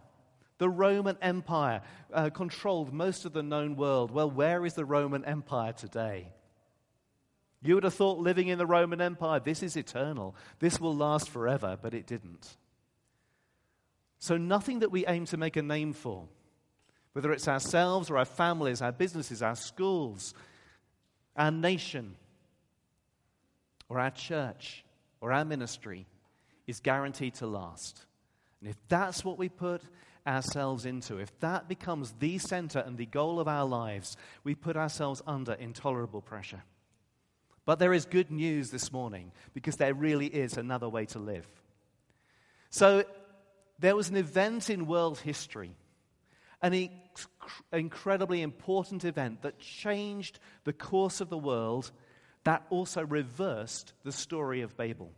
The 0.60 0.70
Roman 0.70 1.18
Empire 1.22 1.82
uh, 2.14 2.30
controlled 2.30 2.94
most 2.94 3.26
of 3.26 3.34
the 3.34 3.44
known 3.44 3.76
world. 3.76 4.12
Well, 4.12 4.30
where 4.30 4.66
is 4.66 4.76
the 4.76 4.86
Roman 4.86 5.26
Empire 5.26 5.74
today? 5.74 6.28
You 7.64 7.76
would 7.76 7.84
have 7.84 7.94
thought 7.94 8.20
living 8.20 8.50
in 8.50 8.58
the 8.58 8.66
Roman 8.66 9.02
Empire, 9.02 9.40
this 9.40 9.64
is 9.64 9.78
eternal, 9.78 10.36
this 10.60 10.80
will 10.80 10.96
last 10.96 11.30
forever, 11.30 11.78
but 11.82 11.94
it 11.94 12.06
didn't. 12.06 12.58
So, 14.24 14.38
nothing 14.38 14.80
that 14.80 14.90
we 14.90 15.06
aim 15.06 15.26
to 15.26 15.36
make 15.36 15.58
a 15.58 15.62
name 15.62 15.92
for, 15.92 16.30
whether 17.12 17.34
it's 17.34 17.50
ourselves 17.50 18.10
or 18.10 18.18
our 18.18 18.24
families, 18.24 18.82
our 18.82 18.94
businesses, 18.94 19.44
our 19.44 19.58
schools, 19.58 20.34
our 21.36 21.52
nation, 21.52 22.16
or 23.90 24.00
our 24.00 24.12
church, 24.12 24.86
or 25.20 25.34
our 25.34 25.44
ministry, 25.44 26.06
is 26.68 26.80
guaranteed 26.80 27.34
to 27.34 27.48
last. 27.48 28.06
And 28.62 28.70
if 28.70 28.78
that's 28.88 29.26
what 29.26 29.38
we 29.38 29.50
put 29.50 29.82
ourselves 30.26 30.86
into, 30.86 31.18
if 31.18 31.38
that 31.42 31.68
becomes 31.68 32.14
the 32.20 32.38
center 32.38 32.80
and 32.80 32.98
the 32.98 33.06
goal 33.06 33.42
of 33.42 33.50
our 33.50 33.66
lives, 33.66 34.16
we 34.46 34.56
put 34.56 34.78
ourselves 34.78 35.22
under 35.28 35.52
intolerable 35.52 36.22
pressure. 36.22 36.64
But 37.66 37.78
there 37.78 37.94
is 37.94 38.06
good 38.06 38.32
news 38.32 38.72
this 38.72 38.90
morning 38.90 39.34
because 39.54 39.76
there 39.76 39.94
really 39.94 40.28
is 40.28 40.56
another 40.56 40.88
way 40.88 41.08
to 41.08 41.20
live. 41.20 41.46
So, 42.70 43.04
there 43.80 43.96
was 43.96 44.10
an 44.10 44.16
event 44.16 44.70
in 44.70 44.86
world 44.86 45.20
history, 45.20 45.76
an 46.62 46.72
inc- 46.72 47.28
incredibly 47.72 48.42
important 48.42 49.06
event 49.06 49.42
that 49.42 49.60
changed 49.60 50.40
the 50.64 50.74
course 50.74 51.22
of 51.22 51.30
the 51.30 51.38
world, 51.38 51.92
that 52.44 52.66
also 52.70 53.06
reversed 53.06 53.94
the 54.04 54.12
story 54.12 54.62
of 54.62 54.78
Babel. 54.78 55.12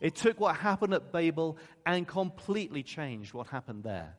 It 0.00 0.14
took 0.14 0.38
what 0.38 0.56
happened 0.56 0.94
at 0.94 1.12
Babel 1.12 1.56
and 1.84 2.06
completely 2.06 2.82
changed 2.82 3.32
what 3.32 3.46
happened 3.48 3.82
there. 3.82 4.14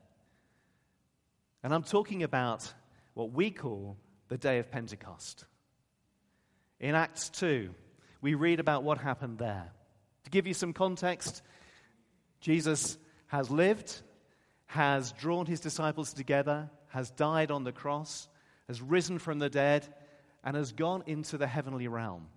And 1.63 1.73
I'm 1.73 1.83
talking 1.83 2.23
about 2.23 2.71
what 3.13 3.31
we 3.31 3.51
call 3.51 3.97
the 4.29 4.37
day 4.37 4.59
of 4.59 4.71
Pentecost. 4.71 5.45
In 6.79 6.95
Acts 6.95 7.29
2, 7.29 7.73
we 8.21 8.33
read 8.35 8.59
about 8.59 8.83
what 8.83 8.97
happened 8.97 9.37
there. 9.37 9.71
To 10.23 10.29
give 10.29 10.47
you 10.47 10.53
some 10.53 10.73
context, 10.73 11.41
Jesus 12.39 12.97
has 13.27 13.49
lived, 13.49 14.01
has 14.67 15.11
drawn 15.13 15.45
his 15.45 15.59
disciples 15.59 16.13
together, 16.13 16.69
has 16.89 17.11
died 17.11 17.51
on 17.51 17.63
the 17.63 17.71
cross, 17.71 18.27
has 18.67 18.81
risen 18.81 19.19
from 19.19 19.39
the 19.39 19.49
dead, 19.49 19.87
and 20.43 20.55
has 20.55 20.71
gone 20.71 21.03
into 21.07 21.37
the 21.37 21.47
heavenly 21.47 21.87
realm. 21.87 22.27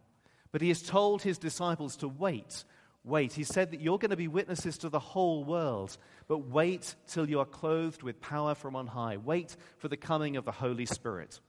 But 0.52 0.62
he 0.62 0.68
has 0.68 0.82
told 0.82 1.22
his 1.22 1.38
disciples 1.38 1.96
to 1.96 2.08
wait. 2.08 2.64
Wait. 3.04 3.32
He 3.32 3.44
said 3.44 3.70
that 3.70 3.80
you're 3.80 3.98
going 3.98 4.10
to 4.10 4.16
be 4.16 4.28
witnesses 4.28 4.78
to 4.78 4.88
the 4.88 4.98
whole 4.98 5.44
world, 5.44 5.96
but 6.28 6.48
wait 6.48 6.94
till 7.06 7.28
you 7.28 7.40
are 7.40 7.46
clothed 7.46 8.02
with 8.02 8.20
power 8.20 8.54
from 8.54 8.76
on 8.76 8.86
high. 8.86 9.16
Wait 9.16 9.56
for 9.78 9.88
the 9.88 9.96
coming 9.96 10.36
of 10.36 10.44
the 10.44 10.52
Holy 10.52 10.86
Spirit. 10.86 11.40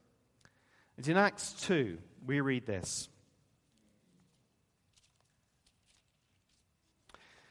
And 0.98 1.08
in 1.08 1.18
Acts 1.18 1.54
2, 1.64 1.98
we 2.26 2.42
read 2.42 2.66
this. 2.66 3.10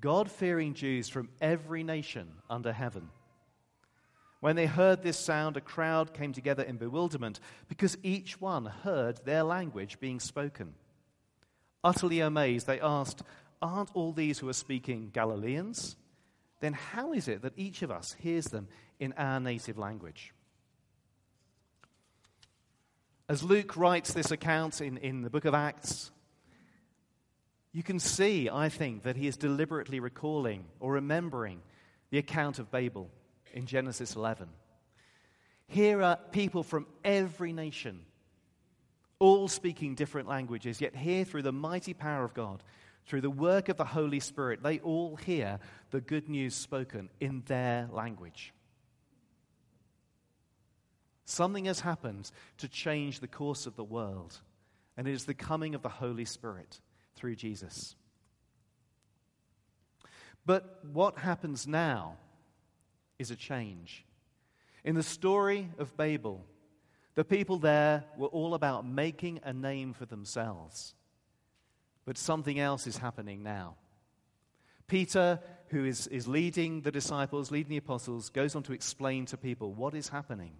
God 0.00 0.30
fearing 0.30 0.74
Jews 0.74 1.08
from 1.08 1.28
every 1.40 1.82
nation 1.82 2.28
under 2.50 2.72
heaven. 2.72 3.08
When 4.40 4.56
they 4.56 4.66
heard 4.66 5.02
this 5.02 5.18
sound, 5.18 5.56
a 5.56 5.62
crowd 5.62 6.12
came 6.12 6.34
together 6.34 6.62
in 6.62 6.76
bewilderment 6.76 7.40
because 7.68 7.96
each 8.02 8.40
one 8.40 8.66
heard 8.66 9.24
their 9.24 9.42
language 9.42 9.98
being 10.00 10.20
spoken. 10.20 10.74
Utterly 11.82 12.20
amazed, 12.20 12.66
they 12.66 12.80
asked, 12.80 13.22
Aren't 13.62 13.94
all 13.94 14.12
these 14.12 14.38
who 14.38 14.48
are 14.48 14.54
speaking 14.54 15.10
Galileans? 15.14 15.96
Then 16.60 16.74
how 16.74 17.12
is 17.14 17.28
it 17.28 17.42
that 17.42 17.54
each 17.56 17.82
of 17.82 17.90
us 17.90 18.16
hears 18.18 18.46
them 18.46 18.68
in 18.98 19.14
our 19.14 19.40
native 19.40 19.78
language? 19.78 20.34
As 23.28 23.42
Luke 23.42 23.76
writes 23.76 24.12
this 24.12 24.30
account 24.30 24.82
in, 24.82 24.98
in 24.98 25.22
the 25.22 25.30
book 25.30 25.46
of 25.46 25.54
Acts, 25.54 26.10
you 27.74 27.82
can 27.82 27.98
see, 27.98 28.48
I 28.48 28.68
think, 28.68 29.02
that 29.02 29.16
he 29.16 29.26
is 29.26 29.36
deliberately 29.36 29.98
recalling 29.98 30.64
or 30.78 30.92
remembering 30.92 31.60
the 32.10 32.18
account 32.18 32.60
of 32.60 32.70
Babel 32.70 33.10
in 33.52 33.66
Genesis 33.66 34.14
11. 34.14 34.48
Here 35.66 36.00
are 36.00 36.16
people 36.30 36.62
from 36.62 36.86
every 37.04 37.52
nation, 37.52 38.02
all 39.18 39.48
speaking 39.48 39.96
different 39.96 40.28
languages, 40.28 40.80
yet 40.80 40.94
here, 40.94 41.24
through 41.24 41.42
the 41.42 41.52
mighty 41.52 41.94
power 41.94 42.24
of 42.24 42.32
God, 42.32 42.62
through 43.06 43.22
the 43.22 43.28
work 43.30 43.68
of 43.68 43.76
the 43.76 43.84
Holy 43.84 44.20
Spirit, 44.20 44.62
they 44.62 44.78
all 44.78 45.16
hear 45.16 45.58
the 45.90 46.00
good 46.00 46.28
news 46.28 46.54
spoken 46.54 47.10
in 47.18 47.42
their 47.46 47.88
language. 47.90 48.54
Something 51.24 51.64
has 51.64 51.80
happened 51.80 52.30
to 52.58 52.68
change 52.68 53.18
the 53.18 53.26
course 53.26 53.66
of 53.66 53.74
the 53.74 53.82
world, 53.82 54.40
and 54.96 55.08
it 55.08 55.12
is 55.12 55.24
the 55.24 55.34
coming 55.34 55.74
of 55.74 55.82
the 55.82 55.88
Holy 55.88 56.24
Spirit 56.24 56.78
through 57.14 57.36
Jesus. 57.36 57.96
But 60.46 60.80
what 60.92 61.18
happens 61.18 61.66
now 61.66 62.16
is 63.18 63.30
a 63.30 63.36
change. 63.36 64.04
In 64.84 64.94
the 64.94 65.02
story 65.02 65.70
of 65.78 65.96
Babel, 65.96 66.44
the 67.14 67.24
people 67.24 67.58
there 67.58 68.04
were 68.16 68.28
all 68.28 68.54
about 68.54 68.86
making 68.86 69.40
a 69.44 69.52
name 69.52 69.92
for 69.92 70.04
themselves. 70.04 70.94
But 72.04 72.18
something 72.18 72.58
else 72.58 72.86
is 72.86 72.98
happening 72.98 73.42
now. 73.42 73.76
Peter, 74.86 75.40
who 75.68 75.84
is, 75.84 76.06
is 76.08 76.28
leading 76.28 76.82
the 76.82 76.90
disciples, 76.90 77.50
leading 77.50 77.70
the 77.70 77.76
apostles, 77.78 78.28
goes 78.28 78.54
on 78.54 78.62
to 78.64 78.74
explain 78.74 79.24
to 79.26 79.36
people 79.36 79.72
what 79.72 79.94
is 79.94 80.08
happening. 80.08 80.52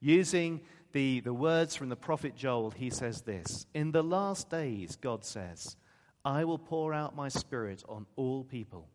Using 0.00 0.60
the, 0.92 1.20
the 1.20 1.34
words 1.34 1.76
from 1.76 1.88
the 1.88 1.96
prophet 1.96 2.34
Joel, 2.34 2.70
he 2.70 2.90
says 2.90 3.22
this 3.22 3.66
In 3.74 3.92
the 3.92 4.02
last 4.02 4.50
days, 4.50 4.96
God 4.96 5.24
says, 5.24 5.76
I 6.24 6.44
will 6.44 6.58
pour 6.58 6.92
out 6.92 7.16
my 7.16 7.28
spirit 7.28 7.82
on 7.88 8.06
all 8.16 8.44
people. 8.44 8.88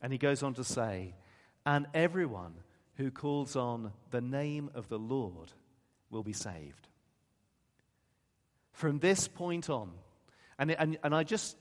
And 0.00 0.12
he 0.12 0.18
goes 0.18 0.42
on 0.42 0.54
to 0.54 0.64
say, 0.64 1.14
and 1.66 1.86
everyone 1.92 2.54
who 2.94 3.10
calls 3.10 3.56
on 3.56 3.92
the 4.10 4.20
name 4.20 4.70
of 4.74 4.88
the 4.88 4.98
Lord 4.98 5.52
will 6.10 6.22
be 6.22 6.32
saved. 6.32 6.88
From 8.72 8.98
this 8.98 9.28
point 9.28 9.68
on, 9.68 9.90
and, 10.58 10.70
and, 10.70 10.98
and 11.02 11.14
I 11.14 11.24
just 11.24 11.56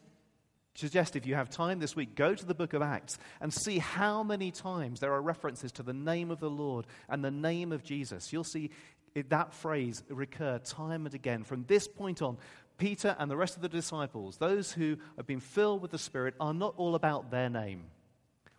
suggest 0.78 1.16
if 1.16 1.26
you 1.26 1.36
have 1.36 1.50
time 1.50 1.80
this 1.80 1.96
week, 1.96 2.16
go 2.16 2.36
to 2.36 2.46
the 2.46 2.54
book 2.54 2.74
of 2.74 2.82
Acts 2.82 3.18
and 3.42 3.54
see 3.54 3.80
how 3.80 4.24
many 4.24 4.52
times 4.52 5.00
there 5.00 5.14
are 5.14 5.22
references 5.22 5.72
to 5.74 5.84
the 5.84 5.94
name 5.94 6.32
of 6.32 6.40
the 6.40 6.50
Lord 6.50 6.86
and 7.10 7.24
the 7.24 7.32
name 7.32 7.72
of 7.72 7.84
Jesus. 7.84 8.32
You'll 8.32 8.44
see 8.44 8.70
that 9.16 9.54
phrase 9.54 10.04
recur 10.10 10.60
time 10.60 11.06
and 11.06 11.16
again. 11.16 11.44
From 11.44 11.66
this 11.68 11.88
point 11.88 12.22
on, 12.22 12.38
Peter 12.78 13.16
and 13.18 13.30
the 13.30 13.38
rest 13.38 13.56
of 13.56 13.64
the 13.64 13.70
disciples, 13.70 14.38
those 14.38 14.72
who 14.72 14.98
have 15.18 15.26
been 15.26 15.40
filled 15.40 15.82
with 15.82 15.90
the 15.90 15.98
Spirit, 15.98 16.36
are 16.40 16.54
not 16.54 16.76
all 16.78 16.94
about 16.94 17.32
their 17.32 17.50
name. 17.50 17.86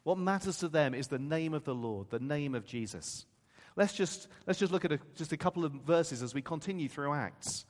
What 0.03 0.19
matters 0.19 0.59
to 0.59 0.69
them 0.69 0.95
is 0.95 1.07
the 1.07 1.19
name 1.19 1.55
of 1.55 1.65
the 1.65 1.75
Lord, 1.75 2.11
the 2.11 2.19
name 2.19 2.55
of 2.57 2.65
Jesus. 2.65 3.27
Let's 3.77 3.93
just, 3.93 4.27
let's 4.47 4.59
just 4.59 4.73
look 4.73 4.85
at 4.85 4.91
a, 4.91 4.99
just 5.15 5.33
a 5.33 5.37
couple 5.37 5.65
of 5.65 5.71
verses 5.71 6.21
as 6.23 6.35
we 6.35 6.43
continue 6.43 6.89
through 6.89 7.15
Acts. 7.15 7.65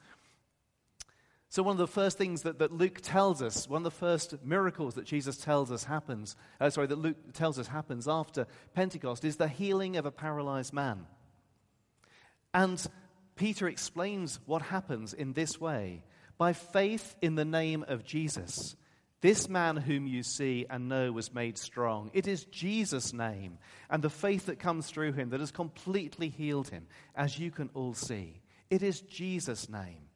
So, 1.51 1.63
one 1.63 1.73
of 1.73 1.79
the 1.79 1.87
first 1.87 2.19
things 2.19 2.43
that, 2.43 2.59
that 2.59 2.73
Luke 2.73 3.01
tells 3.03 3.41
us, 3.41 3.67
one 3.67 3.81
of 3.81 3.85
the 3.85 3.91
first 3.91 4.45
miracles 4.45 4.95
that 4.95 5.07
Jesus 5.07 5.39
tells 5.39 5.73
us 5.73 5.85
happens, 5.85 6.37
uh, 6.61 6.69
sorry, 6.69 6.89
that 6.89 6.99
Luke 6.99 7.33
tells 7.33 7.59
us 7.59 7.69
happens 7.69 8.07
after 8.07 8.47
Pentecost 8.75 9.25
is 9.25 9.37
the 9.37 9.49
healing 9.49 9.97
of 9.97 10.05
a 10.05 10.11
paralyzed 10.11 10.75
man. 10.75 11.07
And 12.53 12.85
Peter 13.37 13.67
explains 13.67 14.41
what 14.45 14.61
happens 14.61 15.15
in 15.15 15.33
this 15.33 15.59
way 15.59 16.05
by 16.37 16.53
faith 16.53 17.17
in 17.23 17.35
the 17.35 17.47
name 17.47 17.85
of 17.89 18.05
Jesus. 18.05 18.77
This 19.21 19.49
man 19.49 19.77
whom 19.77 20.07
you 20.07 20.23
see 20.23 20.67
and 20.69 20.89
know 20.89 21.11
was 21.13 21.35
made 21.35 21.59
strong. 21.59 22.11
It 22.13 22.29
is 22.29 22.45
Jesus' 22.45 23.13
name 23.13 23.59
and 23.91 24.03
the 24.03 24.11
faith 24.11 24.47
that 24.47 24.61
comes 24.61 24.87
through 24.89 25.13
him 25.13 25.31
that 25.31 25.41
has 25.41 25.51
completely 25.51 26.29
healed 26.29 26.69
him, 26.69 26.87
as 27.17 27.39
you 27.39 27.51
can 27.51 27.71
all 27.75 27.95
see. 27.95 28.43
It 28.71 28.83
is 28.83 29.01
Jesus' 29.01 29.69
name. 29.69 30.08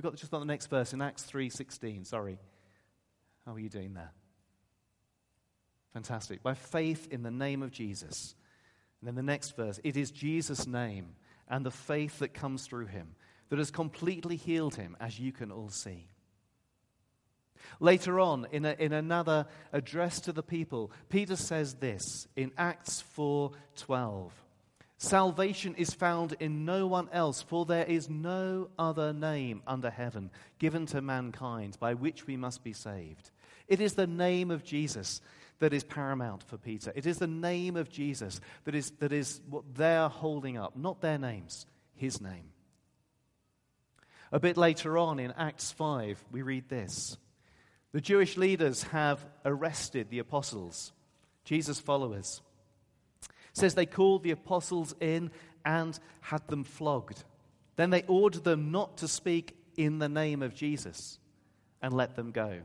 We've 0.00 0.10
got 0.10 0.16
just 0.18 0.32
on 0.32 0.40
the 0.40 0.46
next 0.46 0.68
verse 0.68 0.94
in 0.94 1.02
Acts 1.02 1.24
3:16. 1.24 2.06
Sorry. 2.06 2.38
How 3.44 3.52
are 3.52 3.58
you 3.58 3.68
doing 3.68 3.92
there? 3.92 4.14
Fantastic. 5.92 6.42
By 6.42 6.54
faith 6.54 7.08
in 7.10 7.22
the 7.22 7.30
name 7.30 7.62
of 7.62 7.70
Jesus. 7.70 8.34
And 8.98 9.08
then 9.08 9.14
the 9.14 9.22
next 9.22 9.56
verse, 9.56 9.78
it 9.84 9.98
is 9.98 10.10
Jesus' 10.10 10.66
name 10.66 11.16
and 11.48 11.66
the 11.66 11.70
faith 11.70 12.20
that 12.20 12.32
comes 12.32 12.66
through 12.66 12.86
him 12.86 13.14
that 13.50 13.58
has 13.58 13.70
completely 13.70 14.36
healed 14.36 14.74
him, 14.74 14.96
as 15.00 15.20
you 15.20 15.32
can 15.32 15.52
all 15.52 15.68
see. 15.68 16.08
Later 17.78 18.20
on, 18.20 18.46
in, 18.52 18.64
a, 18.64 18.74
in 18.78 18.94
another 18.94 19.48
address 19.70 20.18
to 20.22 20.32
the 20.32 20.42
people, 20.42 20.92
Peter 21.10 21.36
says 21.36 21.74
this 21.74 22.26
in 22.36 22.52
Acts 22.56 23.04
4:12. 23.18 24.30
Salvation 25.02 25.74
is 25.76 25.94
found 25.94 26.36
in 26.40 26.66
no 26.66 26.86
one 26.86 27.08
else, 27.10 27.40
for 27.40 27.64
there 27.64 27.86
is 27.86 28.10
no 28.10 28.68
other 28.78 29.14
name 29.14 29.62
under 29.66 29.88
heaven 29.88 30.30
given 30.58 30.84
to 30.84 31.00
mankind 31.00 31.78
by 31.80 31.94
which 31.94 32.26
we 32.26 32.36
must 32.36 32.62
be 32.62 32.74
saved. 32.74 33.30
It 33.66 33.80
is 33.80 33.94
the 33.94 34.06
name 34.06 34.50
of 34.50 34.62
Jesus 34.62 35.22
that 35.58 35.72
is 35.72 35.84
paramount 35.84 36.42
for 36.42 36.58
Peter. 36.58 36.92
It 36.94 37.06
is 37.06 37.16
the 37.16 37.26
name 37.26 37.76
of 37.76 37.88
Jesus 37.88 38.42
that 38.64 38.74
is, 38.74 38.90
that 38.98 39.10
is 39.10 39.40
what 39.48 39.74
they're 39.74 40.10
holding 40.10 40.58
up, 40.58 40.76
not 40.76 41.00
their 41.00 41.16
names, 41.16 41.64
his 41.94 42.20
name. 42.20 42.50
A 44.32 44.38
bit 44.38 44.58
later 44.58 44.98
on 44.98 45.18
in 45.18 45.32
Acts 45.32 45.72
5, 45.72 46.22
we 46.30 46.42
read 46.42 46.68
this 46.68 47.16
The 47.92 48.02
Jewish 48.02 48.36
leaders 48.36 48.82
have 48.82 49.24
arrested 49.46 50.10
the 50.10 50.18
apostles, 50.18 50.92
Jesus' 51.44 51.80
followers 51.80 52.42
says 53.52 53.74
they 53.74 53.86
called 53.86 54.22
the 54.22 54.30
apostles 54.30 54.94
in 55.00 55.30
and 55.64 55.98
had 56.20 56.46
them 56.48 56.64
flogged. 56.64 57.24
Then 57.76 57.90
they 57.90 58.02
ordered 58.02 58.44
them 58.44 58.70
not 58.70 58.98
to 58.98 59.08
speak 59.08 59.56
in 59.76 59.98
the 59.98 60.08
name 60.08 60.42
of 60.42 60.54
Jesus 60.54 61.18
and 61.82 61.92
let 61.92 62.16
them 62.16 62.30
go. 62.30 62.60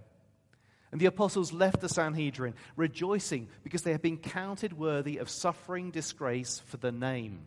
And 0.91 1.01
the 1.01 1.07
apostles 1.07 1.51
left 1.51 1.81
the 1.81 1.89
Sanhedrin, 1.89 2.53
rejoicing 2.75 3.49
because 3.63 3.81
they 3.81 3.91
had 3.91 4.01
been 4.01 4.17
counted 4.17 4.73
worthy 4.73 5.17
of 5.17 5.29
suffering 5.29 5.91
disgrace 5.91 6.61
for 6.67 6.77
the 6.77 6.91
name. 6.91 7.39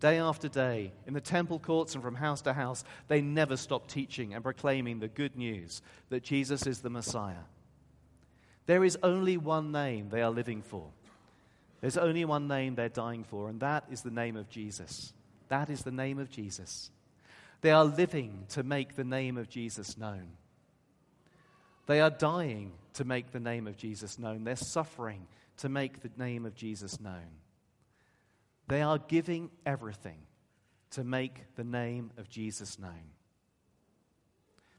Day 0.00 0.18
after 0.18 0.48
day, 0.48 0.92
in 1.06 1.14
the 1.14 1.20
temple 1.20 1.58
courts 1.58 1.94
and 1.94 2.02
from 2.02 2.14
house 2.14 2.42
to 2.42 2.52
house, 2.52 2.84
they 3.08 3.22
never 3.22 3.56
stopped 3.56 3.90
teaching 3.90 4.34
and 4.34 4.42
proclaiming 4.42 4.98
the 4.98 5.08
good 5.08 5.36
news 5.36 5.82
that 6.10 6.22
Jesus 6.22 6.66
is 6.66 6.80
the 6.80 6.90
Messiah. 6.90 7.44
There 8.66 8.84
is 8.84 8.98
only 9.02 9.36
one 9.36 9.72
name 9.72 10.08
they 10.08 10.22
are 10.22 10.30
living 10.30 10.62
for 10.62 10.90
there's 11.80 11.98
only 11.98 12.24
one 12.24 12.48
name 12.48 12.74
they're 12.74 12.88
dying 12.88 13.24
for, 13.24 13.48
and 13.48 13.60
that 13.60 13.84
is 13.90 14.02
the 14.02 14.10
name 14.10 14.36
of 14.36 14.48
Jesus. 14.48 15.12
That 15.48 15.70
is 15.70 15.82
the 15.82 15.92
name 15.92 16.18
of 16.18 16.30
Jesus. 16.30 16.90
They 17.60 17.70
are 17.70 17.84
living 17.84 18.46
to 18.50 18.62
make 18.62 18.96
the 18.96 19.04
name 19.04 19.36
of 19.36 19.48
Jesus 19.48 19.96
known. 19.96 20.32
They 21.86 22.00
are 22.00 22.10
dying 22.10 22.72
to 22.94 23.04
make 23.04 23.30
the 23.30 23.40
name 23.40 23.66
of 23.66 23.76
Jesus 23.76 24.18
known. 24.18 24.44
They're 24.44 24.56
suffering 24.56 25.26
to 25.58 25.68
make 25.68 26.02
the 26.02 26.10
name 26.16 26.44
of 26.44 26.54
Jesus 26.54 27.00
known. 27.00 27.40
They 28.68 28.82
are 28.82 28.98
giving 28.98 29.50
everything 29.64 30.18
to 30.90 31.04
make 31.04 31.54
the 31.54 31.64
name 31.64 32.10
of 32.16 32.28
Jesus 32.28 32.78
known. 32.78 33.12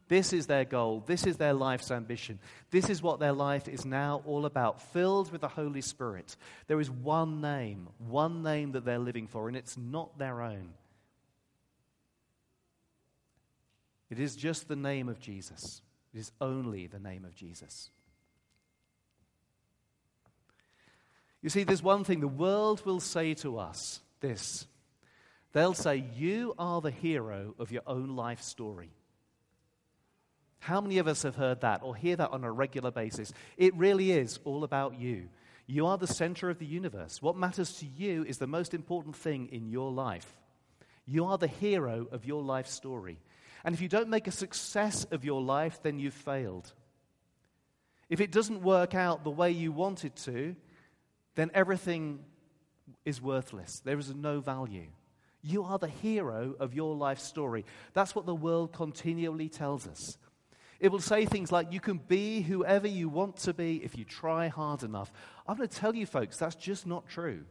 This 0.08 0.32
is 0.32 0.46
their 0.46 0.64
goal. 0.64 1.04
This 1.06 1.26
is 1.26 1.36
their 1.36 1.52
life's 1.52 1.90
ambition. 1.90 2.38
This 2.70 2.88
is 2.88 3.02
what 3.02 3.20
their 3.20 3.32
life 3.32 3.68
is 3.68 3.84
now 3.84 4.22
all 4.24 4.46
about, 4.46 4.80
filled 4.92 5.30
with 5.30 5.42
the 5.42 5.48
Holy 5.48 5.82
Spirit. 5.82 6.34
There 6.66 6.80
is 6.80 6.90
one 6.90 7.40
name, 7.40 7.88
one 7.98 8.42
name 8.42 8.72
that 8.72 8.84
they're 8.84 8.98
living 8.98 9.26
for, 9.26 9.48
and 9.48 9.56
it's 9.56 9.76
not 9.76 10.18
their 10.18 10.40
own. 10.40 10.70
It 14.10 14.18
is 14.18 14.34
just 14.34 14.68
the 14.68 14.76
name 14.76 15.08
of 15.10 15.20
Jesus. 15.20 15.82
It 16.14 16.20
is 16.20 16.32
only 16.40 16.86
the 16.86 16.98
name 16.98 17.26
of 17.26 17.34
Jesus. 17.34 17.90
You 21.42 21.50
see, 21.50 21.64
there's 21.64 21.82
one 21.82 22.04
thing 22.04 22.20
the 22.20 22.28
world 22.28 22.84
will 22.84 23.00
say 23.00 23.34
to 23.34 23.58
us 23.58 24.00
this. 24.20 24.66
They'll 25.52 25.74
say, 25.74 26.04
You 26.16 26.54
are 26.58 26.80
the 26.80 26.90
hero 26.90 27.54
of 27.58 27.70
your 27.70 27.82
own 27.86 28.16
life 28.16 28.40
story. 28.42 28.90
How 30.68 30.82
many 30.82 30.98
of 30.98 31.08
us 31.08 31.22
have 31.22 31.34
heard 31.34 31.62
that 31.62 31.80
or 31.82 31.96
hear 31.96 32.14
that 32.16 32.30
on 32.30 32.44
a 32.44 32.52
regular 32.52 32.90
basis? 32.90 33.32
It 33.56 33.74
really 33.74 34.12
is 34.12 34.38
all 34.44 34.64
about 34.64 35.00
you. 35.00 35.30
You 35.66 35.86
are 35.86 35.96
the 35.96 36.06
center 36.06 36.50
of 36.50 36.58
the 36.58 36.66
universe. 36.66 37.22
What 37.22 37.38
matters 37.38 37.78
to 37.78 37.86
you 37.86 38.22
is 38.24 38.36
the 38.36 38.46
most 38.46 38.74
important 38.74 39.16
thing 39.16 39.48
in 39.50 39.70
your 39.70 39.90
life. 39.90 40.36
You 41.06 41.24
are 41.24 41.38
the 41.38 41.46
hero 41.46 42.06
of 42.12 42.26
your 42.26 42.42
life 42.42 42.66
story. 42.66 43.18
And 43.64 43.74
if 43.74 43.80
you 43.80 43.88
don't 43.88 44.10
make 44.10 44.26
a 44.26 44.30
success 44.30 45.06
of 45.10 45.24
your 45.24 45.40
life, 45.40 45.80
then 45.82 45.98
you've 45.98 46.12
failed. 46.12 46.70
If 48.10 48.20
it 48.20 48.30
doesn't 48.30 48.60
work 48.60 48.94
out 48.94 49.24
the 49.24 49.30
way 49.30 49.52
you 49.52 49.72
want 49.72 50.04
it 50.04 50.16
to, 50.16 50.54
then 51.34 51.50
everything 51.54 52.18
is 53.06 53.22
worthless. 53.22 53.80
There 53.86 53.98
is 53.98 54.14
no 54.14 54.40
value. 54.40 54.88
You 55.40 55.64
are 55.64 55.78
the 55.78 55.88
hero 55.88 56.54
of 56.60 56.74
your 56.74 56.94
life 56.94 57.20
story. 57.20 57.64
That's 57.94 58.14
what 58.14 58.26
the 58.26 58.34
world 58.34 58.74
continually 58.74 59.48
tells 59.48 59.86
us. 59.86 60.18
It 60.80 60.92
will 60.92 61.00
say 61.00 61.26
things 61.26 61.50
like, 61.50 61.72
You 61.72 61.80
can 61.80 61.98
be 61.98 62.40
whoever 62.40 62.86
you 62.86 63.08
want 63.08 63.36
to 63.38 63.54
be 63.54 63.76
if 63.84 63.98
you 63.98 64.04
try 64.04 64.48
hard 64.48 64.82
enough. 64.82 65.12
I'm 65.46 65.56
going 65.56 65.68
to 65.68 65.76
tell 65.76 65.94
you, 65.94 66.06
folks, 66.06 66.36
that's 66.36 66.54
just 66.54 66.86
not 66.86 67.08
true. 67.08 67.44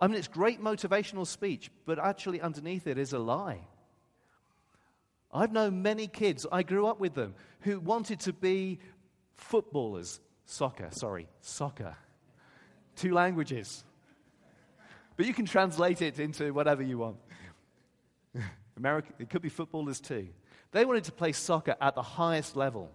I 0.00 0.06
mean, 0.06 0.16
it's 0.16 0.28
great 0.28 0.62
motivational 0.62 1.26
speech, 1.26 1.70
but 1.84 1.98
actually, 1.98 2.40
underneath 2.40 2.86
it 2.86 2.98
is 2.98 3.12
a 3.12 3.18
lie. 3.18 3.60
I've 5.32 5.52
known 5.52 5.82
many 5.82 6.06
kids, 6.06 6.46
I 6.50 6.62
grew 6.62 6.86
up 6.86 7.00
with 7.00 7.14
them, 7.14 7.34
who 7.60 7.80
wanted 7.80 8.20
to 8.20 8.32
be 8.32 8.78
footballers. 9.36 10.20
Soccer, 10.46 10.88
sorry, 10.92 11.28
soccer. 11.40 11.94
Two 12.96 13.12
languages. 13.12 13.84
But 15.16 15.26
you 15.26 15.34
can 15.34 15.44
translate 15.44 16.00
it 16.00 16.18
into 16.18 16.54
whatever 16.54 16.82
you 16.82 16.98
want. 16.98 17.16
America, 18.76 19.12
it 19.18 19.28
could 19.28 19.42
be 19.42 19.48
footballers 19.48 20.00
too. 20.00 20.28
They 20.72 20.84
wanted 20.84 21.04
to 21.04 21.12
play 21.12 21.32
soccer 21.32 21.76
at 21.80 21.94
the 21.94 22.02
highest 22.02 22.56
level. 22.56 22.90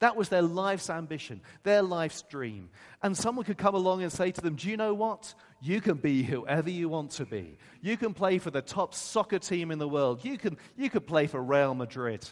That 0.00 0.16
was 0.16 0.28
their 0.28 0.42
life's 0.42 0.90
ambition, 0.90 1.40
their 1.62 1.80
life's 1.80 2.22
dream. 2.22 2.68
And 3.02 3.16
someone 3.16 3.44
could 3.44 3.56
come 3.56 3.74
along 3.74 4.02
and 4.02 4.12
say 4.12 4.32
to 4.32 4.40
them, 4.40 4.56
Do 4.56 4.68
you 4.68 4.76
know 4.76 4.92
what? 4.92 5.34
You 5.62 5.80
can 5.80 5.96
be 5.96 6.22
whoever 6.22 6.68
you 6.68 6.88
want 6.88 7.12
to 7.12 7.24
be. 7.24 7.56
You 7.80 7.96
can 7.96 8.12
play 8.12 8.38
for 8.38 8.50
the 8.50 8.60
top 8.60 8.92
soccer 8.92 9.38
team 9.38 9.70
in 9.70 9.78
the 9.78 9.88
world. 9.88 10.24
You 10.24 10.36
can, 10.36 10.58
you 10.76 10.90
could 10.90 11.06
play 11.06 11.26
for 11.26 11.42
Real 11.42 11.74
Madrid 11.74 12.28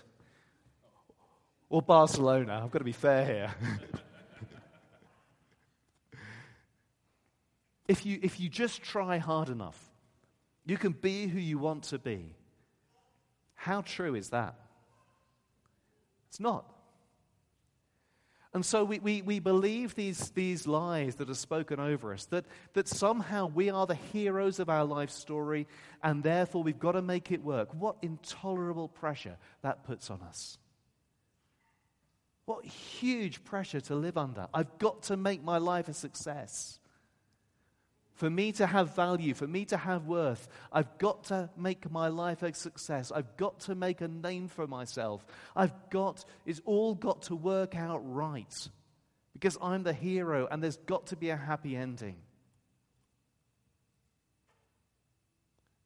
or 1.70 1.80
Barcelona. 1.80 2.60
I've 2.62 2.70
got 2.70 2.80
to 2.80 2.84
be 2.84 2.92
fair 2.92 3.24
here. 3.24 3.54
if, 7.88 8.04
you, 8.04 8.18
if 8.22 8.38
you 8.38 8.48
just 8.50 8.82
try 8.82 9.18
hard 9.18 9.48
enough, 9.48 9.80
you 10.66 10.76
can 10.76 10.92
be 10.92 11.26
who 11.26 11.38
you 11.38 11.58
want 11.58 11.84
to 11.84 11.98
be. 11.98 12.34
How 13.54 13.80
true 13.80 14.14
is 14.14 14.28
that? 14.30 14.56
It's 16.32 16.40
not. 16.40 16.64
And 18.54 18.64
so 18.64 18.84
we, 18.84 19.00
we, 19.00 19.20
we 19.20 19.38
believe 19.38 19.94
these, 19.94 20.30
these 20.30 20.66
lies 20.66 21.16
that 21.16 21.28
are 21.28 21.34
spoken 21.34 21.78
over 21.78 22.10
us 22.14 22.24
that, 22.26 22.46
that 22.72 22.88
somehow 22.88 23.48
we 23.48 23.68
are 23.68 23.86
the 23.86 23.94
heroes 23.94 24.58
of 24.58 24.70
our 24.70 24.86
life 24.86 25.10
story 25.10 25.66
and 26.02 26.22
therefore 26.22 26.62
we've 26.62 26.78
got 26.78 26.92
to 26.92 27.02
make 27.02 27.30
it 27.32 27.44
work. 27.44 27.68
What 27.74 27.96
intolerable 28.00 28.88
pressure 28.88 29.36
that 29.60 29.84
puts 29.84 30.10
on 30.10 30.22
us. 30.22 30.56
What 32.46 32.64
huge 32.64 33.44
pressure 33.44 33.82
to 33.82 33.94
live 33.94 34.16
under. 34.16 34.48
I've 34.54 34.78
got 34.78 35.02
to 35.04 35.18
make 35.18 35.44
my 35.44 35.58
life 35.58 35.88
a 35.88 35.94
success. 35.94 36.78
For 38.22 38.30
me 38.30 38.52
to 38.52 38.68
have 38.68 38.94
value, 38.94 39.34
for 39.34 39.48
me 39.48 39.64
to 39.64 39.76
have 39.76 40.06
worth, 40.06 40.46
I've 40.72 40.96
got 40.98 41.24
to 41.24 41.50
make 41.56 41.90
my 41.90 42.06
life 42.06 42.44
a 42.44 42.54
success. 42.54 43.10
I've 43.10 43.36
got 43.36 43.58
to 43.62 43.74
make 43.74 44.00
a 44.00 44.06
name 44.06 44.46
for 44.46 44.68
myself. 44.68 45.26
I've 45.56 45.72
got, 45.90 46.24
it's 46.46 46.60
all 46.64 46.94
got 46.94 47.22
to 47.22 47.34
work 47.34 47.74
out 47.74 48.00
right 48.04 48.68
because 49.32 49.58
I'm 49.60 49.82
the 49.82 49.92
hero 49.92 50.46
and 50.48 50.62
there's 50.62 50.76
got 50.76 51.08
to 51.08 51.16
be 51.16 51.30
a 51.30 51.36
happy 51.36 51.74
ending. 51.74 52.14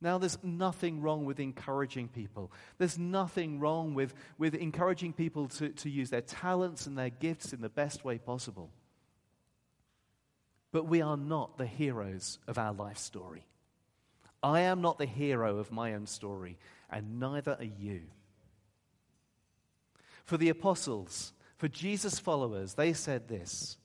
Now, 0.03 0.19
there's 0.19 0.37
nothing 0.43 1.01
wrong 1.01 1.25
with 1.25 1.41
encouraging 1.41 2.09
people. 2.09 2.53
There's 2.77 2.99
nothing 2.99 3.61
wrong 3.61 3.95
with, 3.95 4.13
with 4.37 4.55
encouraging 4.55 5.15
people 5.15 5.49
to, 5.49 5.71
to 5.71 5.89
use 5.89 6.11
their 6.11 6.21
talents 6.21 6.87
and 6.87 6.99
their 6.99 7.09
gifts 7.09 7.55
in 7.55 7.63
the 7.63 7.71
best 7.71 8.05
way 8.05 8.19
possible. 8.19 8.71
But 10.77 10.89
we 10.89 11.01
are 11.01 11.17
not 11.17 11.57
the 11.57 11.65
heroes 11.65 12.39
of 12.47 12.59
our 12.59 12.75
life 12.75 12.99
story. 12.99 13.47
I 14.43 14.61
am 14.61 14.83
not 14.83 14.99
the 14.99 15.07
hero 15.07 15.57
of 15.57 15.73
my 15.73 15.95
own 15.95 16.07
story, 16.07 16.59
and 16.91 17.19
neither 17.19 17.57
are 17.59 17.65
you. 17.65 18.03
For 20.27 20.37
the 20.37 20.51
apostles, 20.51 21.33
for 21.57 21.67
Jesus' 21.67 22.19
followers, 22.19 22.75
they 22.75 22.93
said 22.93 23.27
this 23.27 23.79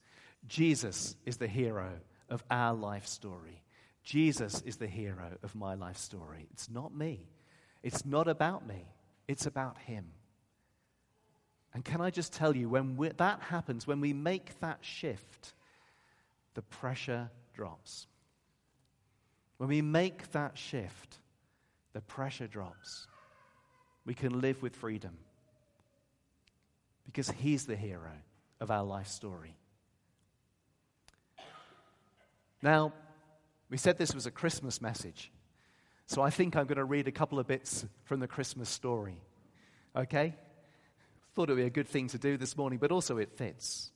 Jesus 0.45 1.15
is 1.25 1.37
the 1.37 1.47
hero 1.47 1.91
of 2.27 2.43
our 2.51 2.73
life 2.73 3.07
story. 3.07 3.63
Jesus 4.03 4.59
is 4.63 4.75
the 4.75 4.85
hero 4.85 5.37
of 5.43 5.55
my 5.55 5.75
life 5.75 5.95
story. 5.95 6.45
It's 6.51 6.69
not 6.69 6.93
me. 6.93 7.25
It's 7.83 8.05
not 8.05 8.27
about 8.27 8.67
me. 8.67 8.85
It's 9.29 9.45
about 9.45 9.77
him. 9.77 10.11
And 11.73 11.85
can 11.85 12.01
I 12.01 12.09
just 12.09 12.33
tell 12.33 12.53
you, 12.53 12.67
when 12.67 12.97
that 13.15 13.39
happens, 13.43 13.87
when 13.87 14.01
we 14.01 14.11
make 14.11 14.59
that 14.59 14.79
shift, 14.81 15.53
the 16.53 16.61
pressure 16.61 17.29
drops. 17.53 18.07
When 19.57 19.69
we 19.69 19.81
make 19.81 20.31
that 20.31 20.57
shift, 20.57 21.19
the 21.93 22.01
pressure 22.01 22.47
drops. 22.47 23.07
We 24.05 24.13
can 24.13 24.41
live 24.41 24.61
with 24.61 24.75
freedom 24.75 25.17
because 27.05 27.29
he's 27.29 27.65
the 27.65 27.75
hero 27.75 28.11
of 28.59 28.71
our 28.71 28.83
life 28.83 29.07
story. 29.07 29.55
Now, 32.61 32.93
we 33.69 33.77
said 33.77 33.97
this 33.97 34.13
was 34.13 34.25
a 34.25 34.31
Christmas 34.31 34.81
message. 34.81 35.31
So 36.05 36.21
I 36.21 36.29
think 36.29 36.55
I'm 36.55 36.65
going 36.65 36.77
to 36.77 36.83
read 36.83 37.07
a 37.07 37.11
couple 37.11 37.39
of 37.39 37.47
bits 37.47 37.85
from 38.03 38.19
the 38.19 38.27
Christmas 38.27 38.69
story. 38.69 39.21
Okay? 39.95 40.35
Thought 41.35 41.49
it 41.49 41.53
would 41.53 41.61
be 41.61 41.67
a 41.67 41.69
good 41.69 41.87
thing 41.87 42.07
to 42.09 42.17
do 42.17 42.37
this 42.37 42.57
morning, 42.57 42.79
but 42.79 42.91
also 42.91 43.17
it 43.17 43.31
fits. 43.37 43.91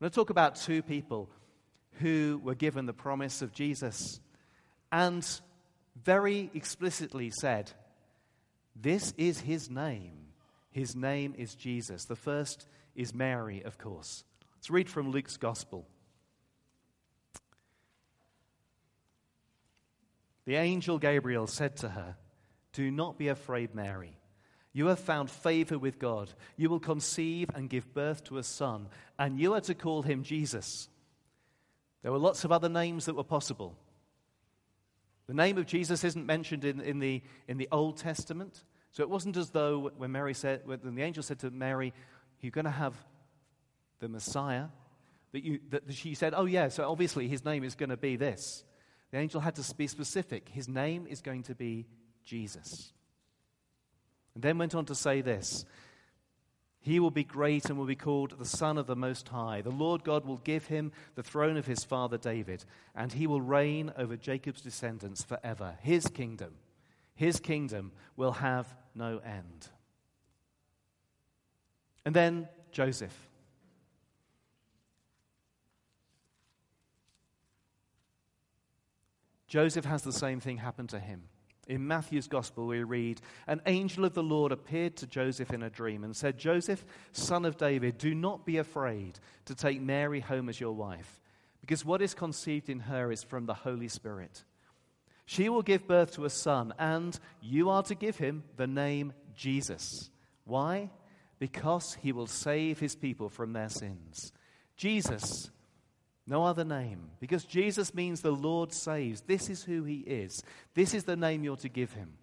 I'm 0.00 0.04
going 0.04 0.10
to 0.10 0.14
talk 0.14 0.30
about 0.30 0.56
two 0.56 0.82
people 0.82 1.28
who 2.02 2.40
were 2.42 2.56
given 2.56 2.86
the 2.86 2.92
promise 2.92 3.42
of 3.42 3.52
Jesus 3.52 4.20
and 4.90 5.26
very 6.04 6.50
explicitly 6.52 7.30
said, 7.30 7.70
This 8.74 9.14
is 9.16 9.40
his 9.40 9.70
name. 9.70 10.26
His 10.72 10.96
name 10.96 11.34
is 11.38 11.54
Jesus. 11.54 12.04
The 12.04 12.16
first 12.16 12.66
is 12.96 13.14
Mary, 13.14 13.62
of 13.62 13.78
course. 13.78 14.24
Let's 14.56 14.68
read 14.70 14.90
from 14.90 15.10
Luke's 15.10 15.36
Gospel. 15.36 15.86
The 20.44 20.56
angel 20.56 20.98
Gabriel 20.98 21.46
said 21.46 21.76
to 21.78 21.90
her, 21.90 22.16
Do 22.72 22.90
not 22.90 23.16
be 23.16 23.28
afraid, 23.28 23.74
Mary. 23.76 24.18
You 24.72 24.86
have 24.86 24.98
found 24.98 25.30
favor 25.30 25.78
with 25.78 26.00
God. 26.00 26.32
You 26.56 26.68
will 26.68 26.80
conceive 26.80 27.48
and 27.54 27.70
give 27.70 27.94
birth 27.94 28.24
to 28.24 28.38
a 28.38 28.42
son, 28.42 28.88
and 29.18 29.38
you 29.38 29.54
are 29.54 29.60
to 29.62 29.74
call 29.74 30.02
him 30.02 30.24
Jesus. 30.24 30.88
There 32.02 32.12
were 32.12 32.18
lots 32.18 32.44
of 32.44 32.52
other 32.52 32.68
names 32.68 33.06
that 33.06 33.14
were 33.14 33.24
possible. 33.24 33.76
The 35.26 35.34
name 35.34 35.56
of 35.56 35.66
Jesus 35.66 36.04
isn't 36.04 36.26
mentioned 36.26 36.64
in, 36.64 36.80
in, 36.80 36.98
the, 36.98 37.22
in 37.46 37.56
the 37.56 37.68
Old 37.70 37.96
Testament. 37.96 38.64
So 38.90 39.02
it 39.02 39.08
wasn't 39.08 39.36
as 39.36 39.50
though 39.50 39.90
when 39.96 40.12
Mary 40.12 40.34
said, 40.34 40.62
when 40.64 40.94
the 40.94 41.02
angel 41.02 41.22
said 41.22 41.38
to 41.40 41.50
Mary, 41.50 41.94
You're 42.40 42.50
going 42.50 42.66
to 42.66 42.70
have 42.70 42.94
the 44.00 44.08
Messiah, 44.08 44.66
that, 45.32 45.44
you, 45.44 45.60
that 45.70 45.92
she 45.92 46.14
said, 46.14 46.34
Oh, 46.36 46.44
yeah, 46.44 46.68
so 46.68 46.90
obviously 46.90 47.28
his 47.28 47.44
name 47.44 47.64
is 47.64 47.74
going 47.74 47.90
to 47.90 47.96
be 47.96 48.16
this. 48.16 48.64
The 49.12 49.18
angel 49.18 49.40
had 49.40 49.54
to 49.56 49.74
be 49.74 49.86
specific. 49.86 50.48
His 50.48 50.68
name 50.68 51.06
is 51.08 51.20
going 51.20 51.44
to 51.44 51.54
be 51.54 51.86
Jesus. 52.24 52.92
And 54.34 54.42
then 54.42 54.58
went 54.58 54.74
on 54.74 54.86
to 54.86 54.94
say 54.94 55.20
this 55.20 55.64
He 56.84 56.98
will 56.98 57.12
be 57.12 57.22
great 57.22 57.66
and 57.66 57.78
will 57.78 57.86
be 57.86 57.94
called 57.94 58.38
the 58.38 58.44
Son 58.44 58.76
of 58.76 58.88
the 58.88 58.96
Most 58.96 59.28
High. 59.28 59.62
The 59.62 59.70
Lord 59.70 60.02
God 60.02 60.26
will 60.26 60.38
give 60.38 60.66
him 60.66 60.90
the 61.14 61.22
throne 61.22 61.56
of 61.56 61.64
his 61.64 61.84
father 61.84 62.18
David, 62.18 62.64
and 62.92 63.12
he 63.12 63.28
will 63.28 63.40
reign 63.40 63.92
over 63.96 64.16
Jacob's 64.16 64.60
descendants 64.60 65.22
forever. 65.22 65.76
His 65.80 66.08
kingdom, 66.08 66.54
his 67.14 67.38
kingdom 67.38 67.92
will 68.16 68.32
have 68.32 68.66
no 68.96 69.18
end. 69.18 69.68
And 72.04 72.16
then 72.16 72.48
Joseph. 72.72 73.16
Joseph 79.46 79.84
has 79.84 80.02
the 80.02 80.12
same 80.12 80.40
thing 80.40 80.56
happen 80.56 80.88
to 80.88 80.98
him. 80.98 81.28
In 81.68 81.86
Matthew's 81.86 82.26
gospel, 82.26 82.66
we 82.66 82.82
read, 82.82 83.20
An 83.46 83.62
angel 83.66 84.04
of 84.04 84.14
the 84.14 84.22
Lord 84.22 84.50
appeared 84.50 84.96
to 84.96 85.06
Joseph 85.06 85.52
in 85.52 85.62
a 85.62 85.70
dream 85.70 86.02
and 86.02 86.14
said, 86.14 86.36
Joseph, 86.36 86.84
son 87.12 87.44
of 87.44 87.56
David, 87.56 87.98
do 87.98 88.14
not 88.14 88.44
be 88.44 88.58
afraid 88.58 89.20
to 89.44 89.54
take 89.54 89.80
Mary 89.80 90.20
home 90.20 90.48
as 90.48 90.60
your 90.60 90.72
wife, 90.72 91.20
because 91.60 91.84
what 91.84 92.02
is 92.02 92.14
conceived 92.14 92.68
in 92.68 92.80
her 92.80 93.12
is 93.12 93.22
from 93.22 93.46
the 93.46 93.54
Holy 93.54 93.88
Spirit. 93.88 94.42
She 95.24 95.48
will 95.48 95.62
give 95.62 95.86
birth 95.86 96.14
to 96.14 96.24
a 96.24 96.30
son, 96.30 96.74
and 96.78 97.18
you 97.40 97.70
are 97.70 97.84
to 97.84 97.94
give 97.94 98.16
him 98.16 98.42
the 98.56 98.66
name 98.66 99.12
Jesus. 99.36 100.10
Why? 100.44 100.90
Because 101.38 101.96
he 102.02 102.10
will 102.12 102.26
save 102.26 102.80
his 102.80 102.96
people 102.96 103.28
from 103.28 103.52
their 103.52 103.68
sins. 103.68 104.32
Jesus 104.76 105.50
no 106.26 106.44
other 106.44 106.64
name. 106.64 107.10
Because 107.20 107.44
Jesus 107.44 107.94
means 107.94 108.20
the 108.20 108.30
Lord 108.30 108.72
saves. 108.72 109.22
This 109.22 109.50
is 109.50 109.62
who 109.62 109.84
he 109.84 109.98
is. 109.98 110.42
This 110.74 110.94
is 110.94 111.04
the 111.04 111.16
name 111.16 111.42
you're 111.42 111.56
to 111.56 111.68
give 111.68 111.92
him. 111.92 112.14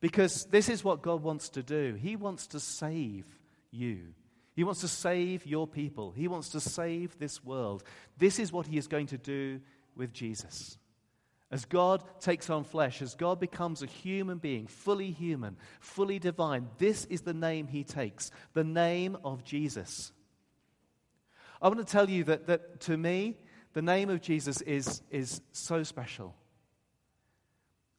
Because 0.00 0.44
this 0.46 0.68
is 0.68 0.84
what 0.84 1.02
God 1.02 1.22
wants 1.22 1.48
to 1.50 1.62
do. 1.62 1.94
He 1.94 2.14
wants 2.14 2.46
to 2.48 2.60
save 2.60 3.24
you. 3.70 4.14
He 4.54 4.64
wants 4.64 4.80
to 4.80 4.88
save 4.88 5.46
your 5.46 5.66
people. 5.66 6.12
He 6.12 6.28
wants 6.28 6.50
to 6.50 6.60
save 6.60 7.18
this 7.18 7.42
world. 7.44 7.84
This 8.16 8.38
is 8.38 8.52
what 8.52 8.66
he 8.66 8.76
is 8.76 8.86
going 8.86 9.06
to 9.08 9.18
do 9.18 9.60
with 9.96 10.12
Jesus. 10.12 10.78
As 11.50 11.64
God 11.64 12.04
takes 12.20 12.50
on 12.50 12.64
flesh, 12.64 13.00
as 13.00 13.14
God 13.14 13.40
becomes 13.40 13.82
a 13.82 13.86
human 13.86 14.38
being, 14.38 14.66
fully 14.66 15.10
human, 15.10 15.56
fully 15.80 16.18
divine, 16.18 16.68
this 16.76 17.06
is 17.06 17.22
the 17.22 17.32
name 17.32 17.68
he 17.68 17.84
takes 17.84 18.30
the 18.52 18.64
name 18.64 19.16
of 19.24 19.44
Jesus. 19.44 20.12
I 21.60 21.68
want 21.68 21.78
to 21.78 21.90
tell 21.92 22.08
you 22.08 22.24
that, 22.24 22.46
that 22.46 22.80
to 22.82 22.96
me, 22.96 23.36
the 23.72 23.82
name 23.82 24.10
of 24.10 24.20
Jesus 24.20 24.60
is, 24.62 25.02
is 25.10 25.40
so 25.52 25.82
special. 25.82 26.34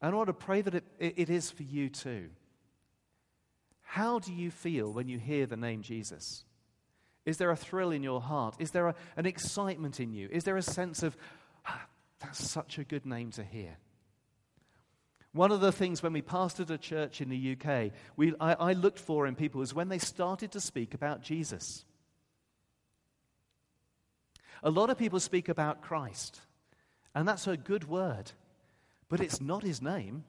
And 0.00 0.14
I 0.14 0.16
want 0.16 0.28
to 0.28 0.34
pray 0.34 0.62
that 0.62 0.74
it, 0.74 0.84
it 0.98 1.30
is 1.30 1.50
for 1.50 1.62
you 1.62 1.88
too. 1.88 2.30
How 3.82 4.18
do 4.18 4.32
you 4.32 4.50
feel 4.50 4.92
when 4.92 5.08
you 5.08 5.18
hear 5.18 5.46
the 5.46 5.56
name 5.56 5.82
Jesus? 5.82 6.44
Is 7.26 7.36
there 7.36 7.50
a 7.50 7.56
thrill 7.56 7.90
in 7.90 8.02
your 8.02 8.20
heart? 8.20 8.56
Is 8.58 8.70
there 8.70 8.88
a, 8.88 8.94
an 9.16 9.26
excitement 9.26 10.00
in 10.00 10.12
you? 10.12 10.28
Is 10.30 10.44
there 10.44 10.56
a 10.56 10.62
sense 10.62 11.02
of, 11.02 11.16
ah, 11.66 11.86
that's 12.20 12.50
such 12.50 12.78
a 12.78 12.84
good 12.84 13.04
name 13.04 13.30
to 13.32 13.42
hear? 13.44 13.76
One 15.32 15.52
of 15.52 15.60
the 15.60 15.70
things 15.70 16.02
when 16.02 16.12
we 16.12 16.22
pastored 16.22 16.70
a 16.70 16.78
church 16.78 17.20
in 17.20 17.28
the 17.28 17.56
UK, 17.56 17.92
we, 18.16 18.34
I, 18.40 18.54
I 18.54 18.72
looked 18.72 18.98
for 18.98 19.26
in 19.26 19.36
people 19.36 19.60
was 19.60 19.74
when 19.74 19.88
they 19.88 19.98
started 19.98 20.52
to 20.52 20.60
speak 20.60 20.94
about 20.94 21.22
Jesus. 21.22 21.84
A 24.62 24.70
lot 24.70 24.90
of 24.90 24.98
people 24.98 25.20
speak 25.20 25.48
about 25.48 25.82
Christ, 25.82 26.40
and 27.14 27.26
that's 27.26 27.46
a 27.46 27.56
good 27.56 27.88
word, 27.88 28.32
but 29.08 29.20
it's 29.20 29.40
not 29.40 29.62
his 29.62 29.80
name, 29.80 30.24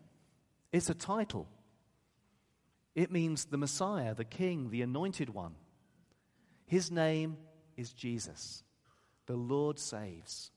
it's 0.72 0.89
a 0.89 0.94
title. 0.94 1.48
It 2.96 3.12
means 3.12 3.46
the 3.46 3.58
Messiah, 3.58 4.13
the 4.13 4.26
King, 4.26 4.70
the 4.70 4.82
Anointed 4.82 5.30
One. 5.30 5.56
His 6.65 6.91
name 6.91 7.38
is 7.78 7.94
Jesus. 7.94 8.63
The 9.26 9.36
Lord 9.36 9.80
saves. 9.80 10.52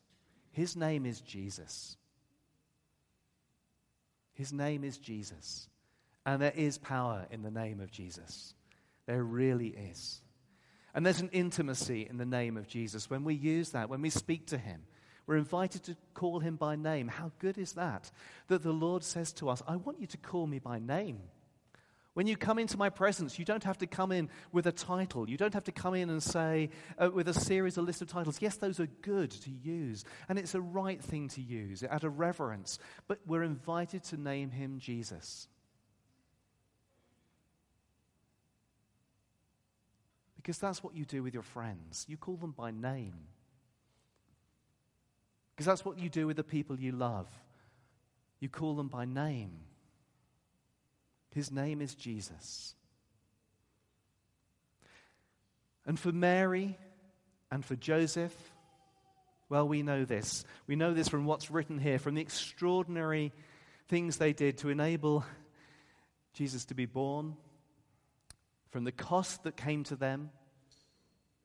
His 0.53 0.77
name 0.77 1.07
is 1.07 1.21
Jesus. 1.21 1.97
His 4.35 4.53
name 4.53 4.85
is 4.85 4.99
Jesus. 4.99 5.69
And 6.27 6.41
there 6.41 6.53
is 6.55 6.79
power 6.79 7.27
in 7.31 7.43
the 7.43 7.51
name 7.51 7.81
of 7.81 7.91
Jesus. 7.91 8.55
There 9.07 9.23
really 9.23 9.69
is. 9.69 10.21
And 10.95 11.05
there's 11.05 11.21
an 11.21 11.31
intimacy 11.33 12.07
in 12.09 12.19
the 12.19 12.25
name 12.25 12.57
of 12.57 12.69
Jesus. 12.69 13.11
When 13.11 13.25
we 13.25 13.35
use 13.35 13.71
that, 13.71 13.89
when 13.89 14.01
we 14.01 14.11
speak 14.11 14.47
to 14.49 14.59
him, 14.59 14.83
we're 15.27 15.37
invited 15.37 15.83
to 15.85 15.97
call 16.13 16.41
him 16.41 16.57
by 16.57 16.77
name. 16.77 17.09
How 17.09 17.33
good 17.39 17.59
is 17.59 17.73
that? 17.73 18.11
That 18.49 18.63
the 18.63 18.73
Lord 18.73 19.03
says 19.03 19.33
to 19.35 19.49
us, 19.49 19.63
I 19.67 19.77
want 19.77 20.01
you 20.01 20.07
to 20.07 20.17
call 20.19 20.47
me 20.47 20.59
by 20.59 20.79
name. 20.79 21.21
When 22.13 22.29
you 22.29 22.37
come 22.37 22.61
into 22.61 22.77
my 22.77 22.91
presence, 22.91 23.41
you 23.41 23.45
don't 23.45 23.65
have 23.65 23.79
to 23.79 23.89
come 23.89 24.13
in 24.13 24.31
with 24.53 24.69
a 24.69 24.73
title. 24.73 25.29
You 25.29 25.37
don't 25.37 25.55
have 25.55 25.65
to 25.65 25.73
come 25.73 25.95
in 25.95 26.11
and 26.11 26.23
say, 26.23 26.71
uh, 26.97 27.11
with 27.13 27.27
a 27.27 27.35
series, 27.35 27.77
a 27.77 27.83
list 27.83 28.03
of 28.03 28.09
titles. 28.09 28.41
Yes, 28.41 28.57
those 28.57 28.79
are 28.79 28.87
good 29.03 29.33
to 29.33 29.51
use, 29.51 30.05
and 30.29 30.39
it's 30.39 30.55
a 30.55 30.61
right 30.61 31.03
thing 31.03 31.27
to 31.31 31.43
use 31.43 31.83
out 31.83 32.05
of 32.05 32.21
reverence. 32.21 32.79
But 33.09 33.19
we're 33.27 33.43
invited 33.43 34.05
to 34.05 34.17
name 34.17 34.53
him 34.53 34.79
Jesus. 34.79 35.49
Because 40.45 40.59
that's 40.59 40.85
what 40.85 40.95
you 40.95 41.07
do 41.07 41.23
with 41.23 41.33
your 41.33 41.43
friends. 41.43 42.05
You 42.07 42.19
call 42.19 42.37
them 42.37 42.51
by 42.51 42.71
name. 42.71 43.15
Because 45.57 45.65
that's 45.65 45.87
what 45.87 45.99
you 45.99 46.11
do 46.11 46.27
with 46.27 46.37
the 46.37 46.45
people 46.45 46.79
you 46.79 46.93
love. 46.93 47.27
You 48.41 48.51
call 48.51 48.75
them 48.75 48.89
by 48.89 49.07
name. 49.07 49.53
His 51.35 51.51
name 51.51 51.81
is 51.81 51.95
Jesus. 51.95 52.75
And 55.87 55.99
for 55.99 56.13
Mary 56.13 56.77
and 57.51 57.65
for 57.65 57.75
Joseph, 57.75 58.35
well, 59.49 59.67
we 59.67 59.83
know 59.83 60.05
this. 60.05 60.45
We 60.67 60.77
know 60.77 60.93
this 60.93 61.09
from 61.09 61.25
what's 61.25 61.51
written 61.51 61.79
here, 61.79 61.99
from 61.99 62.17
the 62.17 62.21
extraordinary 62.21 63.33
things 63.89 64.19
they 64.19 64.35
did 64.35 64.59
to 64.59 64.69
enable 64.69 65.25
Jesus 66.35 66.67
to 66.67 66.75
be 66.75 66.85
born, 66.85 67.35
from 68.75 68.83
the 68.83 68.91
cost 68.91 69.45
that 69.45 69.57
came 69.57 69.85
to 69.85 69.95
them. 69.95 70.31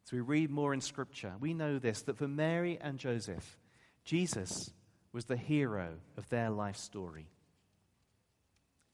As 0.03 0.11
we 0.11 0.19
read 0.19 0.49
more 0.49 0.73
in 0.73 0.81
Scripture, 0.81 1.33
we 1.39 1.53
know 1.53 1.77
this 1.77 2.01
that 2.01 2.17
for 2.17 2.27
Mary 2.27 2.79
and 2.81 2.97
Joseph, 2.97 3.59
Jesus 4.03 4.71
was 5.13 5.25
the 5.25 5.37
hero 5.37 5.89
of 6.17 6.27
their 6.29 6.49
life 6.49 6.75
story. 6.75 7.27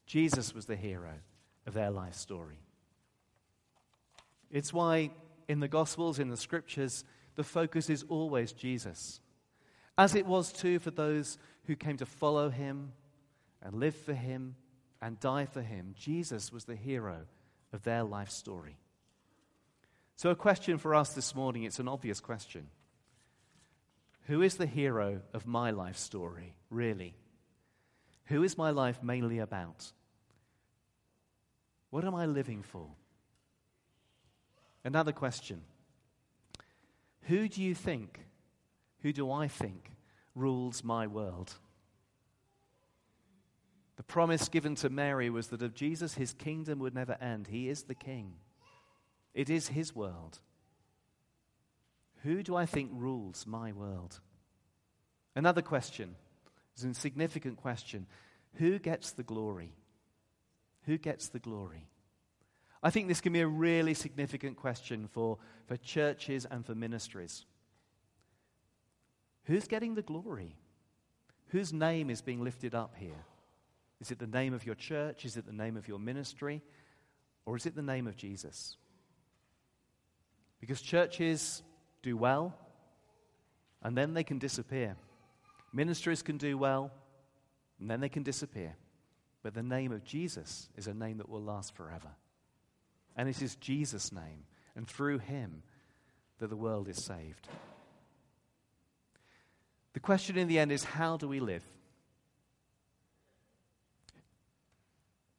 Jesus 0.04 0.54
was 0.54 0.66
the 0.66 0.76
hero 0.76 1.14
of 1.66 1.72
their 1.72 1.90
life 1.90 2.12
story. 2.12 2.58
It's 4.50 4.70
why 4.70 5.12
in 5.48 5.60
the 5.60 5.66
Gospels, 5.66 6.18
in 6.18 6.28
the 6.28 6.36
Scriptures, 6.36 7.06
the 7.36 7.42
focus 7.42 7.88
is 7.88 8.04
always 8.06 8.52
Jesus. 8.52 9.22
As 9.96 10.14
it 10.14 10.26
was 10.26 10.52
too 10.52 10.78
for 10.78 10.90
those 10.90 11.38
who 11.64 11.74
came 11.74 11.96
to 11.96 12.04
follow 12.04 12.50
him 12.50 12.92
and 13.62 13.80
live 13.80 13.96
for 13.96 14.12
him 14.12 14.56
and 15.00 15.18
die 15.20 15.46
for 15.46 15.62
him, 15.62 15.94
Jesus 15.96 16.52
was 16.52 16.66
the 16.66 16.76
hero 16.76 17.20
of 17.72 17.82
their 17.82 18.02
life 18.02 18.30
story. 18.30 18.76
So, 20.16 20.30
a 20.30 20.34
question 20.34 20.78
for 20.78 20.94
us 20.94 21.12
this 21.12 21.34
morning 21.34 21.64
it's 21.64 21.78
an 21.78 21.88
obvious 21.88 22.20
question. 22.20 22.68
Who 24.26 24.42
is 24.42 24.56
the 24.56 24.66
hero 24.66 25.20
of 25.32 25.46
my 25.46 25.70
life 25.70 25.98
story, 25.98 26.54
really? 26.70 27.14
Who 28.26 28.42
is 28.42 28.58
my 28.58 28.70
life 28.70 29.02
mainly 29.02 29.38
about? 29.38 29.92
What 31.90 32.04
am 32.04 32.14
I 32.14 32.26
living 32.26 32.62
for? 32.62 32.88
Another 34.84 35.12
question 35.12 35.62
Who 37.22 37.48
do 37.48 37.62
you 37.62 37.74
think, 37.74 38.20
who 39.02 39.12
do 39.12 39.30
I 39.30 39.48
think, 39.48 39.92
rules 40.34 40.82
my 40.82 41.06
world? 41.06 41.54
Promise 44.06 44.48
given 44.48 44.74
to 44.76 44.88
Mary 44.88 45.30
was 45.30 45.48
that 45.48 45.62
of 45.62 45.74
Jesus, 45.74 46.14
his 46.14 46.32
kingdom 46.32 46.78
would 46.78 46.94
never 46.94 47.16
end. 47.20 47.48
He 47.48 47.68
is 47.68 47.84
the 47.84 47.94
king, 47.94 48.34
it 49.34 49.50
is 49.50 49.68
his 49.68 49.94
world. 49.94 50.40
Who 52.22 52.42
do 52.42 52.56
I 52.56 52.66
think 52.66 52.90
rules 52.92 53.46
my 53.46 53.72
world? 53.72 54.20
Another 55.36 55.62
question 55.62 56.16
is 56.76 56.82
a 56.82 56.94
significant 56.94 57.56
question. 57.56 58.06
Who 58.54 58.78
gets 58.78 59.12
the 59.12 59.22
glory? 59.22 59.72
Who 60.86 60.98
gets 60.98 61.28
the 61.28 61.38
glory? 61.38 61.88
I 62.82 62.90
think 62.90 63.08
this 63.08 63.20
can 63.20 63.32
be 63.32 63.40
a 63.40 63.46
really 63.46 63.94
significant 63.94 64.56
question 64.56 65.08
for, 65.12 65.38
for 65.66 65.76
churches 65.76 66.46
and 66.50 66.64
for 66.64 66.74
ministries. 66.74 67.44
Who's 69.44 69.68
getting 69.68 69.94
the 69.94 70.02
glory? 70.02 70.56
Whose 71.48 71.72
name 71.72 72.10
is 72.10 72.22
being 72.22 72.42
lifted 72.42 72.74
up 72.74 72.94
here? 72.96 73.24
Is 74.00 74.10
it 74.10 74.18
the 74.18 74.26
name 74.26 74.54
of 74.54 74.66
your 74.66 74.74
church? 74.74 75.24
Is 75.24 75.36
it 75.36 75.46
the 75.46 75.52
name 75.52 75.76
of 75.76 75.88
your 75.88 75.98
ministry? 75.98 76.62
Or 77.44 77.56
is 77.56 77.66
it 77.66 77.74
the 77.74 77.82
name 77.82 78.06
of 78.06 78.16
Jesus? 78.16 78.76
Because 80.60 80.80
churches 80.80 81.62
do 82.02 82.16
well 82.16 82.54
and 83.82 83.96
then 83.96 84.14
they 84.14 84.24
can 84.24 84.38
disappear. 84.38 84.96
Ministries 85.72 86.22
can 86.22 86.38
do 86.38 86.58
well 86.58 86.90
and 87.78 87.90
then 87.90 88.00
they 88.00 88.08
can 88.08 88.22
disappear. 88.22 88.74
But 89.42 89.54
the 89.54 89.62
name 89.62 89.92
of 89.92 90.02
Jesus 90.04 90.68
is 90.76 90.88
a 90.88 90.94
name 90.94 91.18
that 91.18 91.28
will 91.28 91.42
last 91.42 91.74
forever. 91.74 92.08
And 93.16 93.28
it 93.28 93.40
is 93.40 93.56
Jesus' 93.56 94.12
name, 94.12 94.44
and 94.74 94.86
through 94.86 95.18
him, 95.18 95.62
that 96.38 96.48
the 96.48 96.56
world 96.56 96.88
is 96.88 97.02
saved. 97.02 97.48
The 99.94 100.00
question 100.00 100.36
in 100.36 100.48
the 100.48 100.58
end 100.58 100.70
is 100.72 100.84
how 100.84 101.16
do 101.16 101.28
we 101.28 101.40
live? 101.40 101.64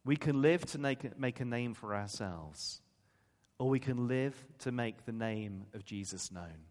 We 0.08 0.16
can 0.16 0.42
live 0.42 0.66
to 0.68 0.78
make, 0.78 1.20
make 1.20 1.42
a 1.42 1.46
name 1.46 1.74
for 1.74 1.94
ourselves, 1.94 2.80
or 3.60 3.68
we 3.68 3.82
can 3.82 4.08
live 4.08 4.34
to 4.60 4.72
make 4.72 5.06
the 5.06 5.12
name 5.12 5.66
of 5.74 5.84
Jesus 5.84 6.32
known. 6.32 6.64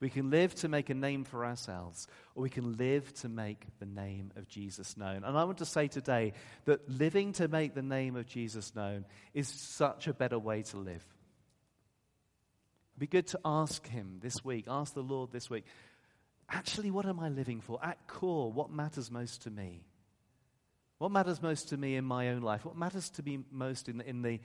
We 0.00 0.10
can 0.10 0.28
live 0.28 0.54
to 0.56 0.68
make 0.68 0.90
a 0.90 0.94
name 0.94 1.24
for 1.24 1.46
ourselves, 1.46 2.06
or 2.34 2.42
we 2.42 2.50
can 2.50 2.76
live 2.76 3.10
to 3.20 3.30
make 3.30 3.64
the 3.78 3.86
name 3.86 4.32
of 4.36 4.48
Jesus 4.48 4.98
known. 4.98 5.24
And 5.24 5.38
I 5.38 5.44
want 5.44 5.58
to 5.58 5.64
say 5.64 5.88
today 5.88 6.34
that 6.66 6.86
living 6.90 7.32
to 7.34 7.48
make 7.48 7.74
the 7.74 7.80
name 7.80 8.16
of 8.16 8.26
Jesus 8.26 8.74
known 8.74 9.06
is 9.32 9.48
such 9.48 10.06
a 10.06 10.12
better 10.12 10.38
way 10.38 10.60
to 10.64 10.76
live. 10.76 11.04
Be 12.98 13.06
good 13.06 13.28
to 13.28 13.40
ask 13.46 13.86
Him 13.86 14.18
this 14.20 14.44
week, 14.44 14.66
ask 14.68 14.92
the 14.92 15.00
Lord 15.00 15.32
this 15.32 15.48
week, 15.48 15.64
actually, 16.50 16.90
what 16.90 17.06
am 17.06 17.18
I 17.18 17.30
living 17.30 17.62
for? 17.62 17.82
At 17.82 18.06
core, 18.08 18.52
what 18.52 18.70
matters 18.70 19.10
most 19.10 19.40
to 19.44 19.50
me? 19.50 19.86
What 21.02 21.10
matters 21.10 21.42
most 21.42 21.70
to 21.70 21.76
me 21.76 21.96
in 21.96 22.04
my 22.04 22.28
own 22.28 22.42
life? 22.42 22.64
What 22.64 22.76
matters 22.76 23.10
to 23.10 23.24
me 23.24 23.40
most 23.50 23.88
in, 23.88 24.02
in, 24.02 24.22
the, 24.22 24.38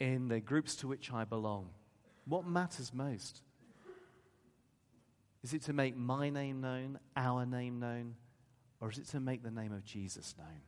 in 0.00 0.26
the 0.26 0.40
groups 0.40 0.74
to 0.76 0.88
which 0.88 1.12
I 1.12 1.22
belong? 1.22 1.68
What 2.24 2.44
matters 2.44 2.92
most? 2.92 3.42
Is 5.44 5.54
it 5.54 5.62
to 5.66 5.72
make 5.72 5.96
my 5.96 6.28
name 6.28 6.60
known, 6.60 6.98
our 7.14 7.46
name 7.46 7.78
known, 7.78 8.16
or 8.80 8.90
is 8.90 8.98
it 8.98 9.06
to 9.10 9.20
make 9.20 9.44
the 9.44 9.52
name 9.52 9.72
of 9.72 9.84
Jesus 9.84 10.34
known? 10.36 10.62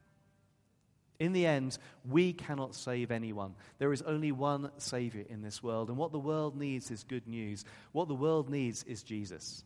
In 1.18 1.32
the 1.32 1.44
end, 1.44 1.76
we 2.08 2.32
cannot 2.32 2.76
save 2.76 3.10
anyone. 3.10 3.56
There 3.80 3.92
is 3.92 4.02
only 4.02 4.30
one 4.30 4.70
Savior 4.76 5.24
in 5.28 5.42
this 5.42 5.60
world, 5.60 5.88
and 5.88 5.98
what 5.98 6.12
the 6.12 6.20
world 6.20 6.56
needs 6.56 6.88
is 6.92 7.02
good 7.02 7.26
news. 7.26 7.64
What 7.90 8.06
the 8.06 8.14
world 8.14 8.48
needs 8.48 8.84
is 8.84 9.02
Jesus. 9.02 9.64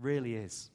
Really 0.00 0.34
is. 0.34 0.71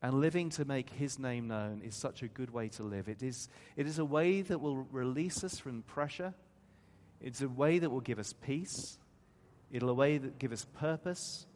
And 0.00 0.20
living 0.20 0.50
to 0.50 0.64
make 0.64 0.90
his 0.90 1.18
name 1.18 1.48
known 1.48 1.82
is 1.84 1.96
such 1.96 2.22
a 2.22 2.28
good 2.28 2.50
way 2.50 2.68
to 2.70 2.84
live. 2.84 3.08
It 3.08 3.22
is, 3.22 3.48
it 3.76 3.86
is 3.86 3.98
a 3.98 4.04
way 4.04 4.42
that 4.42 4.60
will 4.60 4.86
release 4.92 5.42
us 5.42 5.58
from 5.58 5.82
pressure, 5.82 6.34
it's 7.20 7.40
a 7.40 7.48
way 7.48 7.80
that 7.80 7.90
will 7.90 8.00
give 8.00 8.18
us 8.18 8.32
peace. 8.32 8.98
It'll 9.70 9.90
a 9.90 9.94
way 9.94 10.18
that 10.18 10.38
give 10.38 10.52
us 10.52 10.64
purpose. 10.64 11.46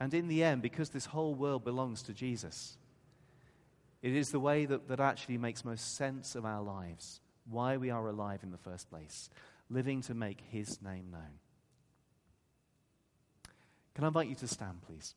And 0.00 0.12
in 0.12 0.28
the 0.28 0.42
end, 0.42 0.60
because 0.62 0.90
this 0.90 1.06
whole 1.06 1.34
world 1.34 1.64
belongs 1.64 2.02
to 2.02 2.12
Jesus, 2.12 2.76
it 4.02 4.14
is 4.14 4.30
the 4.30 4.40
way 4.40 4.66
that, 4.66 4.88
that 4.88 5.00
actually 5.00 5.38
makes 5.38 5.64
most 5.64 5.96
sense 5.96 6.34
of 6.34 6.44
our 6.44 6.60
lives, 6.60 7.20
why 7.48 7.76
we 7.76 7.90
are 7.90 8.08
alive 8.08 8.40
in 8.42 8.50
the 8.50 8.58
first 8.58 8.90
place, 8.90 9.30
living 9.70 10.02
to 10.02 10.14
make 10.14 10.42
his 10.50 10.82
name 10.82 11.10
known. 11.10 11.38
Can 13.94 14.04
I 14.04 14.08
invite 14.08 14.28
you 14.28 14.34
to 14.36 14.48
stand, 14.48 14.82
please? 14.82 15.14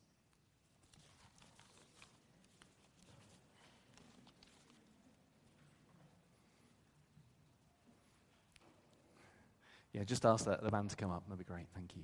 Yeah, 9.96 10.04
just 10.04 10.26
ask 10.26 10.44
the, 10.44 10.58
the 10.62 10.70
band 10.70 10.90
to 10.90 10.96
come 10.96 11.10
up. 11.10 11.22
That'd 11.26 11.38
be 11.38 11.44
great. 11.50 11.68
Thank 11.74 11.96
you. 11.96 12.02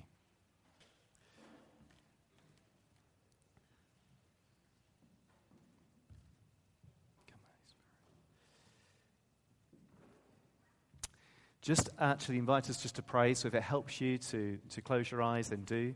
just 11.61 11.91
actually 12.01 12.39
invite 12.39 12.69
us 12.69 12.83
just 12.83 12.97
to 12.97 13.03
pray. 13.03 13.35
So 13.35 13.47
if 13.47 13.55
it 13.55 13.63
helps 13.63 14.01
you 14.01 14.19
to, 14.19 14.59
to 14.71 14.81
close 14.81 15.11
your 15.11 15.23
eyes, 15.23 15.51
then 15.51 15.63
do. 15.63 15.95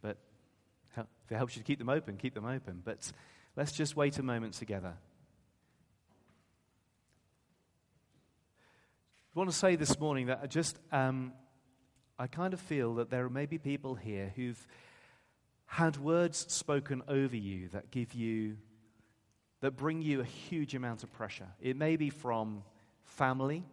But 0.00 0.16
if 0.96 1.06
it 1.30 1.36
helps 1.36 1.54
you 1.54 1.62
to 1.62 1.66
keep 1.66 1.78
them 1.78 1.88
open, 1.88 2.16
keep 2.16 2.34
them 2.34 2.46
open. 2.46 2.82
But 2.84 3.12
let's 3.54 3.70
just 3.70 3.96
wait 3.96 4.18
a 4.18 4.22
moment 4.22 4.54
together. 4.54 4.94
I 9.34 9.38
want 9.38 9.48
to 9.48 9.56
say 9.56 9.76
this 9.76 9.98
morning 9.98 10.26
that 10.26 10.40
I 10.42 10.46
just, 10.46 10.78
um, 10.92 11.32
I 12.18 12.26
kind 12.26 12.52
of 12.52 12.60
feel 12.60 12.96
that 12.96 13.08
there 13.08 13.30
may 13.30 13.46
be 13.46 13.56
people 13.56 13.94
here 13.94 14.30
who've 14.36 14.66
had 15.64 15.96
words 15.96 16.52
spoken 16.52 17.00
over 17.08 17.34
you 17.34 17.68
that 17.68 17.90
give 17.90 18.12
you 18.12 18.58
that 19.62 19.74
bring 19.74 20.02
you 20.02 20.20
a 20.20 20.24
huge 20.24 20.74
amount 20.74 21.02
of 21.02 21.10
pressure. 21.12 21.46
It 21.62 21.78
may 21.78 21.96
be 21.96 22.10
from 22.10 22.62
family, 23.04 23.64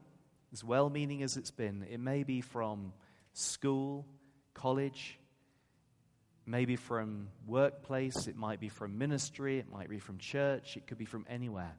as 0.53 0.63
well 0.63 0.89
meaning 0.89 1.23
as 1.23 1.35
it's 1.35 1.51
been, 1.51 1.85
it 1.91 1.99
may 1.99 2.23
be 2.23 2.39
from 2.39 2.93
school, 3.33 4.05
college, 4.53 5.19
maybe 6.45 6.77
from 6.77 7.27
workplace, 7.45 8.27
it 8.27 8.37
might 8.37 8.61
be 8.61 8.69
from 8.69 8.97
ministry, 8.97 9.59
it 9.59 9.69
might 9.69 9.89
be 9.89 9.99
from 9.99 10.19
church, 10.19 10.77
it 10.77 10.87
could 10.87 10.97
be 10.97 11.05
from 11.05 11.25
anywhere. 11.29 11.75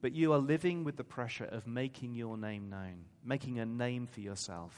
But 0.00 0.14
you 0.14 0.32
are 0.32 0.38
living 0.38 0.84
with 0.84 0.96
the 0.96 1.04
pressure 1.04 1.44
of 1.44 1.66
making 1.66 2.14
your 2.14 2.36
name 2.36 2.70
known, 2.70 3.04
making 3.24 3.58
a 3.58 3.66
name 3.66 4.06
for 4.06 4.20
yourself. 4.20 4.72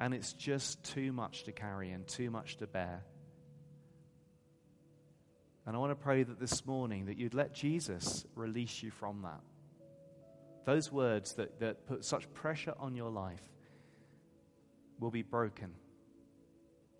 And 0.00 0.14
it's 0.14 0.32
just 0.32 0.82
too 0.84 1.12
much 1.12 1.44
to 1.44 1.52
carry 1.52 1.90
and 1.90 2.06
too 2.06 2.30
much 2.30 2.56
to 2.58 2.66
bear. 2.66 3.02
And 5.66 5.74
I 5.74 5.78
want 5.78 5.90
to 5.90 5.96
pray 5.96 6.22
that 6.22 6.38
this 6.38 6.64
morning 6.64 7.06
that 7.06 7.18
you'd 7.18 7.34
let 7.34 7.52
Jesus 7.52 8.24
release 8.34 8.82
you 8.82 8.90
from 8.90 9.22
that. 9.22 9.40
Those 10.64 10.90
words 10.90 11.34
that, 11.34 11.60
that 11.60 11.86
put 11.86 12.04
such 12.04 12.32
pressure 12.32 12.74
on 12.78 12.94
your 12.94 13.10
life 13.10 13.42
will 14.98 15.10
be 15.10 15.22
broken. 15.22 15.74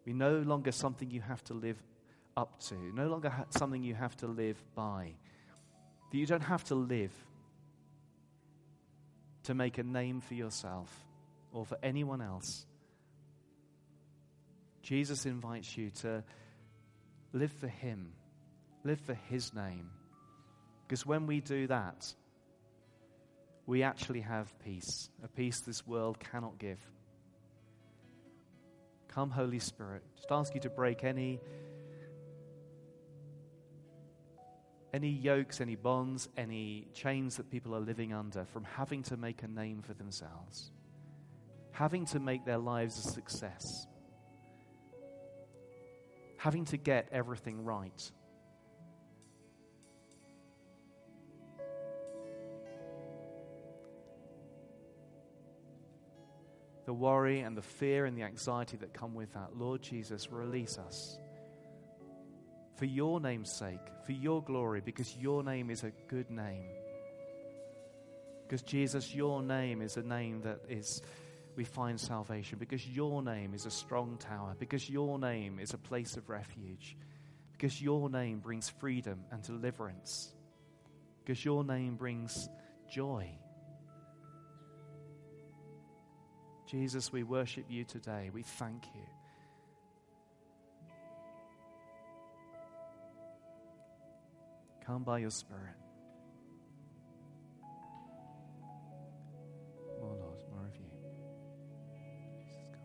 Be 0.05 0.13
no 0.13 0.39
longer 0.39 0.73
something 0.73 1.11
you 1.11 1.21
have 1.21 1.43
to 1.45 1.55
live 1.55 1.83
up 2.37 2.61
to, 2.61 2.75
no 2.95 3.09
longer 3.09 3.31
ha- 3.31 3.47
something 3.51 3.83
you 3.83 3.95
have 3.95 4.17
to 4.19 4.27
live 4.27 4.63
by. 4.75 5.15
That 6.11 6.19
you 6.19 6.27
don't 6.27 6.43
have 6.43 6.65
to 6.65 6.75
live 6.75 7.13
to 9.45 9.55
make 9.55 9.79
a 9.79 9.83
name 9.83 10.21
for 10.21 10.35
yourself 10.35 10.91
or 11.53 11.65
for 11.65 11.79
anyone 11.83 12.21
else. 12.21 12.67
Jesus 14.83 15.27
invites 15.27 15.77
you 15.77 15.91
to 16.03 16.23
live 17.33 17.53
for 17.53 17.69
Him 17.69 18.13
live 18.87 19.01
for 19.01 19.15
His 19.29 19.53
name. 19.53 19.91
Because 20.87 21.05
when 21.05 21.27
we 21.27 21.41
do 21.41 21.67
that, 21.67 22.15
we 23.67 23.83
actually 23.83 24.21
have 24.21 24.53
peace, 24.65 25.11
a 25.25 25.29
peace 25.29 25.61
this 25.61 25.87
world 25.87 26.19
cannot 26.21 26.59
give. 26.59 26.79
Come, 29.09 29.31
Holy 29.31 29.59
Spirit. 29.59 30.03
Just 30.17 30.31
ask 30.31 30.55
you 30.55 30.61
to 30.61 30.71
break 30.71 31.03
any, 31.03 31.41
any 34.93 35.11
yokes, 35.11 35.61
any 35.61 35.75
bonds, 35.75 36.29
any 36.37 36.89
chains 36.95 37.37
that 37.37 37.51
people 37.51 37.75
are 37.75 37.81
living 37.81 38.13
under 38.13 38.45
from 38.45 38.65
having 38.65 39.03
to 39.05 39.17
make 39.17 39.43
a 39.43 39.49
name 39.49 39.83
for 39.83 39.95
themselves, 39.95 40.71
having 41.73 42.07
to 42.07 42.21
make 42.21 42.45
their 42.45 42.59
lives 42.59 42.99
a 42.99 43.09
success, 43.09 43.87
having 46.37 46.65
to 46.67 46.77
get 46.77 47.09
everything 47.13 47.65
right. 47.65 48.11
the 56.87 56.95
worry 56.95 57.41
and 57.41 57.57
the 57.57 57.63
fear 57.63 58.07
and 58.07 58.17
the 58.17 58.23
anxiety 58.23 58.77
that 58.77 58.95
come 58.95 59.13
with 59.13 59.33
that. 59.35 59.57
Lord 59.57 59.83
Jesus, 59.83 60.31
release 60.31 60.79
us. 60.79 61.19
For 62.77 62.85
your 62.85 63.21
name's 63.21 63.51
sake, 63.51 63.81
for 64.05 64.13
your 64.13 64.43
glory, 64.43 64.81
because 64.85 65.17
your 65.17 65.43
name 65.43 65.71
is 65.71 65.83
a 65.83 65.93
good 66.09 66.31
name. 66.31 66.69
Because 68.43 68.63
Jesus, 68.63 69.15
your 69.15 69.43
name 69.43 69.83
is 69.83 69.97
a 69.97 70.03
name 70.03 70.43
that 70.43 70.61
is 70.69 71.03
we 71.57 71.65
find 71.65 71.99
salvation 71.99 72.59
because 72.59 72.87
your 72.87 73.23
name 73.23 73.55
is 73.55 73.65
a 73.65 73.71
strong 73.71 74.19
tower, 74.19 74.55
because 74.59 74.89
your 74.89 75.19
name 75.19 75.59
is 75.59 75.73
a 75.73 75.79
place 75.79 76.17
of 76.17 76.29
refuge, 76.29 76.97
because 77.53 77.81
your 77.81 78.11
name 78.11 78.41
brings 78.41 78.69
freedom 78.69 79.25
and 79.33 79.43
deliverance, 79.43 80.35
because 81.25 81.45
your 81.45 81.65
name 81.65 81.97
brings 81.97 82.49
joy. 82.91 83.27
Jesus, 86.67 87.11
we 87.11 87.23
worship 87.23 87.65
you 87.69 87.85
today. 87.85 88.31
We 88.33 88.43
thank 88.43 88.85
you. 88.95 89.16
Come 94.87 95.03
by 95.03 95.19
your 95.19 95.31
Spirit. 95.31 95.75
More, 100.01 100.15
Lord, 100.15 100.39
more 100.53 100.67
of 100.69 100.77
you. 100.77 100.87
Jesus, 102.39 102.63
come. 102.73 102.83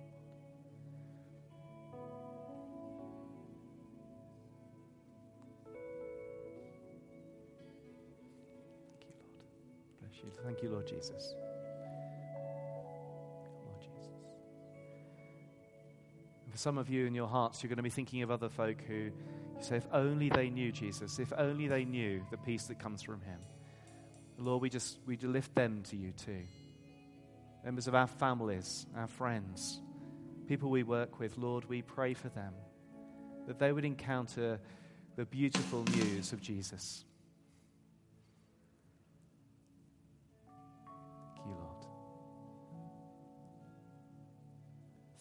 Thank 8.88 9.06
you, 9.06 9.14
Lord. 9.36 9.52
Bless 10.02 10.24
you. 10.24 10.32
Thank 10.44 10.64
you, 10.64 10.70
Lord 10.70 10.88
Jesus. 10.88 11.36
Some 16.62 16.78
of 16.78 16.90
you 16.90 17.08
in 17.08 17.16
your 17.16 17.28
hearts, 17.28 17.64
you're 17.64 17.70
going 17.70 17.78
to 17.78 17.84
be 17.84 17.90
thinking 17.90 18.22
of 18.22 18.32
other 18.32 18.50
folk 18.50 18.78
who 18.88 18.94
you 18.94 19.12
say, 19.62 19.78
if 19.78 19.88
only 19.92 20.30
they 20.30 20.50
knew 20.50 20.72
Jesus, 20.72 21.20
if 21.20 21.34
only 21.38 21.68
they 21.68 21.86
knew 21.86 22.24
the 22.30 22.38
peace 22.38 22.66
that 22.66 22.80
comes 22.80 23.02
from 23.02 23.22
Him. 23.22 23.40
Lord, 24.38 24.62
we 24.62 24.70
just 24.70 24.98
we 25.06 25.18
lift 25.18 25.54
them 25.56 25.84
to 25.90 25.98
you 25.98 26.12
too. 26.12 26.44
Members 27.64 27.88
of 27.88 27.96
our 27.96 28.08
families, 28.08 28.86
our 28.96 29.08
friends, 29.08 29.82
people 30.48 30.70
we 30.70 30.84
work 30.84 31.20
with, 31.20 31.38
Lord, 31.38 31.66
we 31.66 31.82
pray 31.82 32.14
for 32.14 32.30
them 32.30 32.54
that 33.48 33.60
they 33.60 33.72
would 33.72 33.86
encounter 33.86 34.60
the 35.16 35.26
beautiful 35.26 35.84
news 35.96 36.32
of 36.32 36.42
Jesus. 36.42 37.06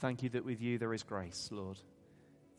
Thank 0.00 0.22
you 0.22 0.30
that 0.30 0.44
with 0.44 0.62
you 0.62 0.78
there 0.78 0.94
is 0.94 1.02
grace, 1.02 1.50
Lord. 1.52 1.78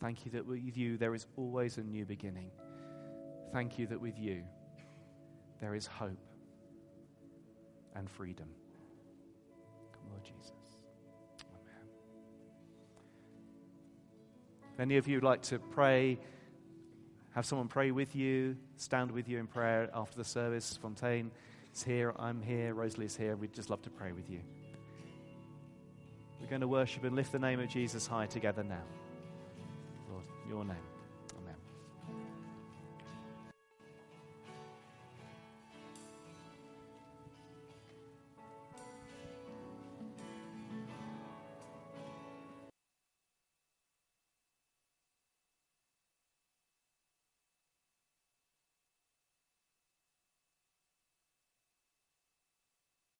Thank 0.00 0.24
you 0.24 0.32
that 0.32 0.46
with 0.46 0.76
you 0.76 0.96
there 0.96 1.14
is 1.14 1.26
always 1.36 1.76
a 1.76 1.82
new 1.82 2.04
beginning. 2.04 2.50
Thank 3.52 3.78
you 3.78 3.86
that 3.88 4.00
with 4.00 4.18
you 4.18 4.44
there 5.60 5.74
is 5.74 5.86
hope 5.86 6.18
and 7.94 8.08
freedom. 8.08 8.48
Come, 9.92 10.10
Lord 10.10 10.24
Jesus. 10.24 10.52
Amen. 11.50 11.88
If 14.72 14.80
any 14.80 14.96
of 14.96 15.08
you 15.08 15.16
would 15.16 15.24
like 15.24 15.42
to 15.42 15.58
pray, 15.58 16.18
have 17.34 17.44
someone 17.44 17.68
pray 17.68 17.90
with 17.90 18.14
you, 18.14 18.56
stand 18.76 19.10
with 19.10 19.28
you 19.28 19.38
in 19.38 19.48
prayer 19.48 19.90
after 19.92 20.16
the 20.16 20.24
service, 20.24 20.78
Fontaine 20.80 21.32
is 21.74 21.82
here, 21.82 22.14
I'm 22.16 22.40
here, 22.40 22.72
Rosalie 22.72 23.06
is 23.06 23.16
here. 23.16 23.36
We'd 23.36 23.52
just 23.52 23.68
love 23.68 23.82
to 23.82 23.90
pray 23.90 24.12
with 24.12 24.30
you. 24.30 24.40
We're 26.42 26.48
going 26.48 26.60
to 26.60 26.68
worship 26.68 27.04
and 27.04 27.14
lift 27.14 27.30
the 27.30 27.38
name 27.38 27.60
of 27.60 27.68
Jesus 27.68 28.06
high 28.06 28.26
together 28.26 28.64
now. 28.64 28.82
Lord, 30.10 30.24
your 30.48 30.64
name. 30.64 30.91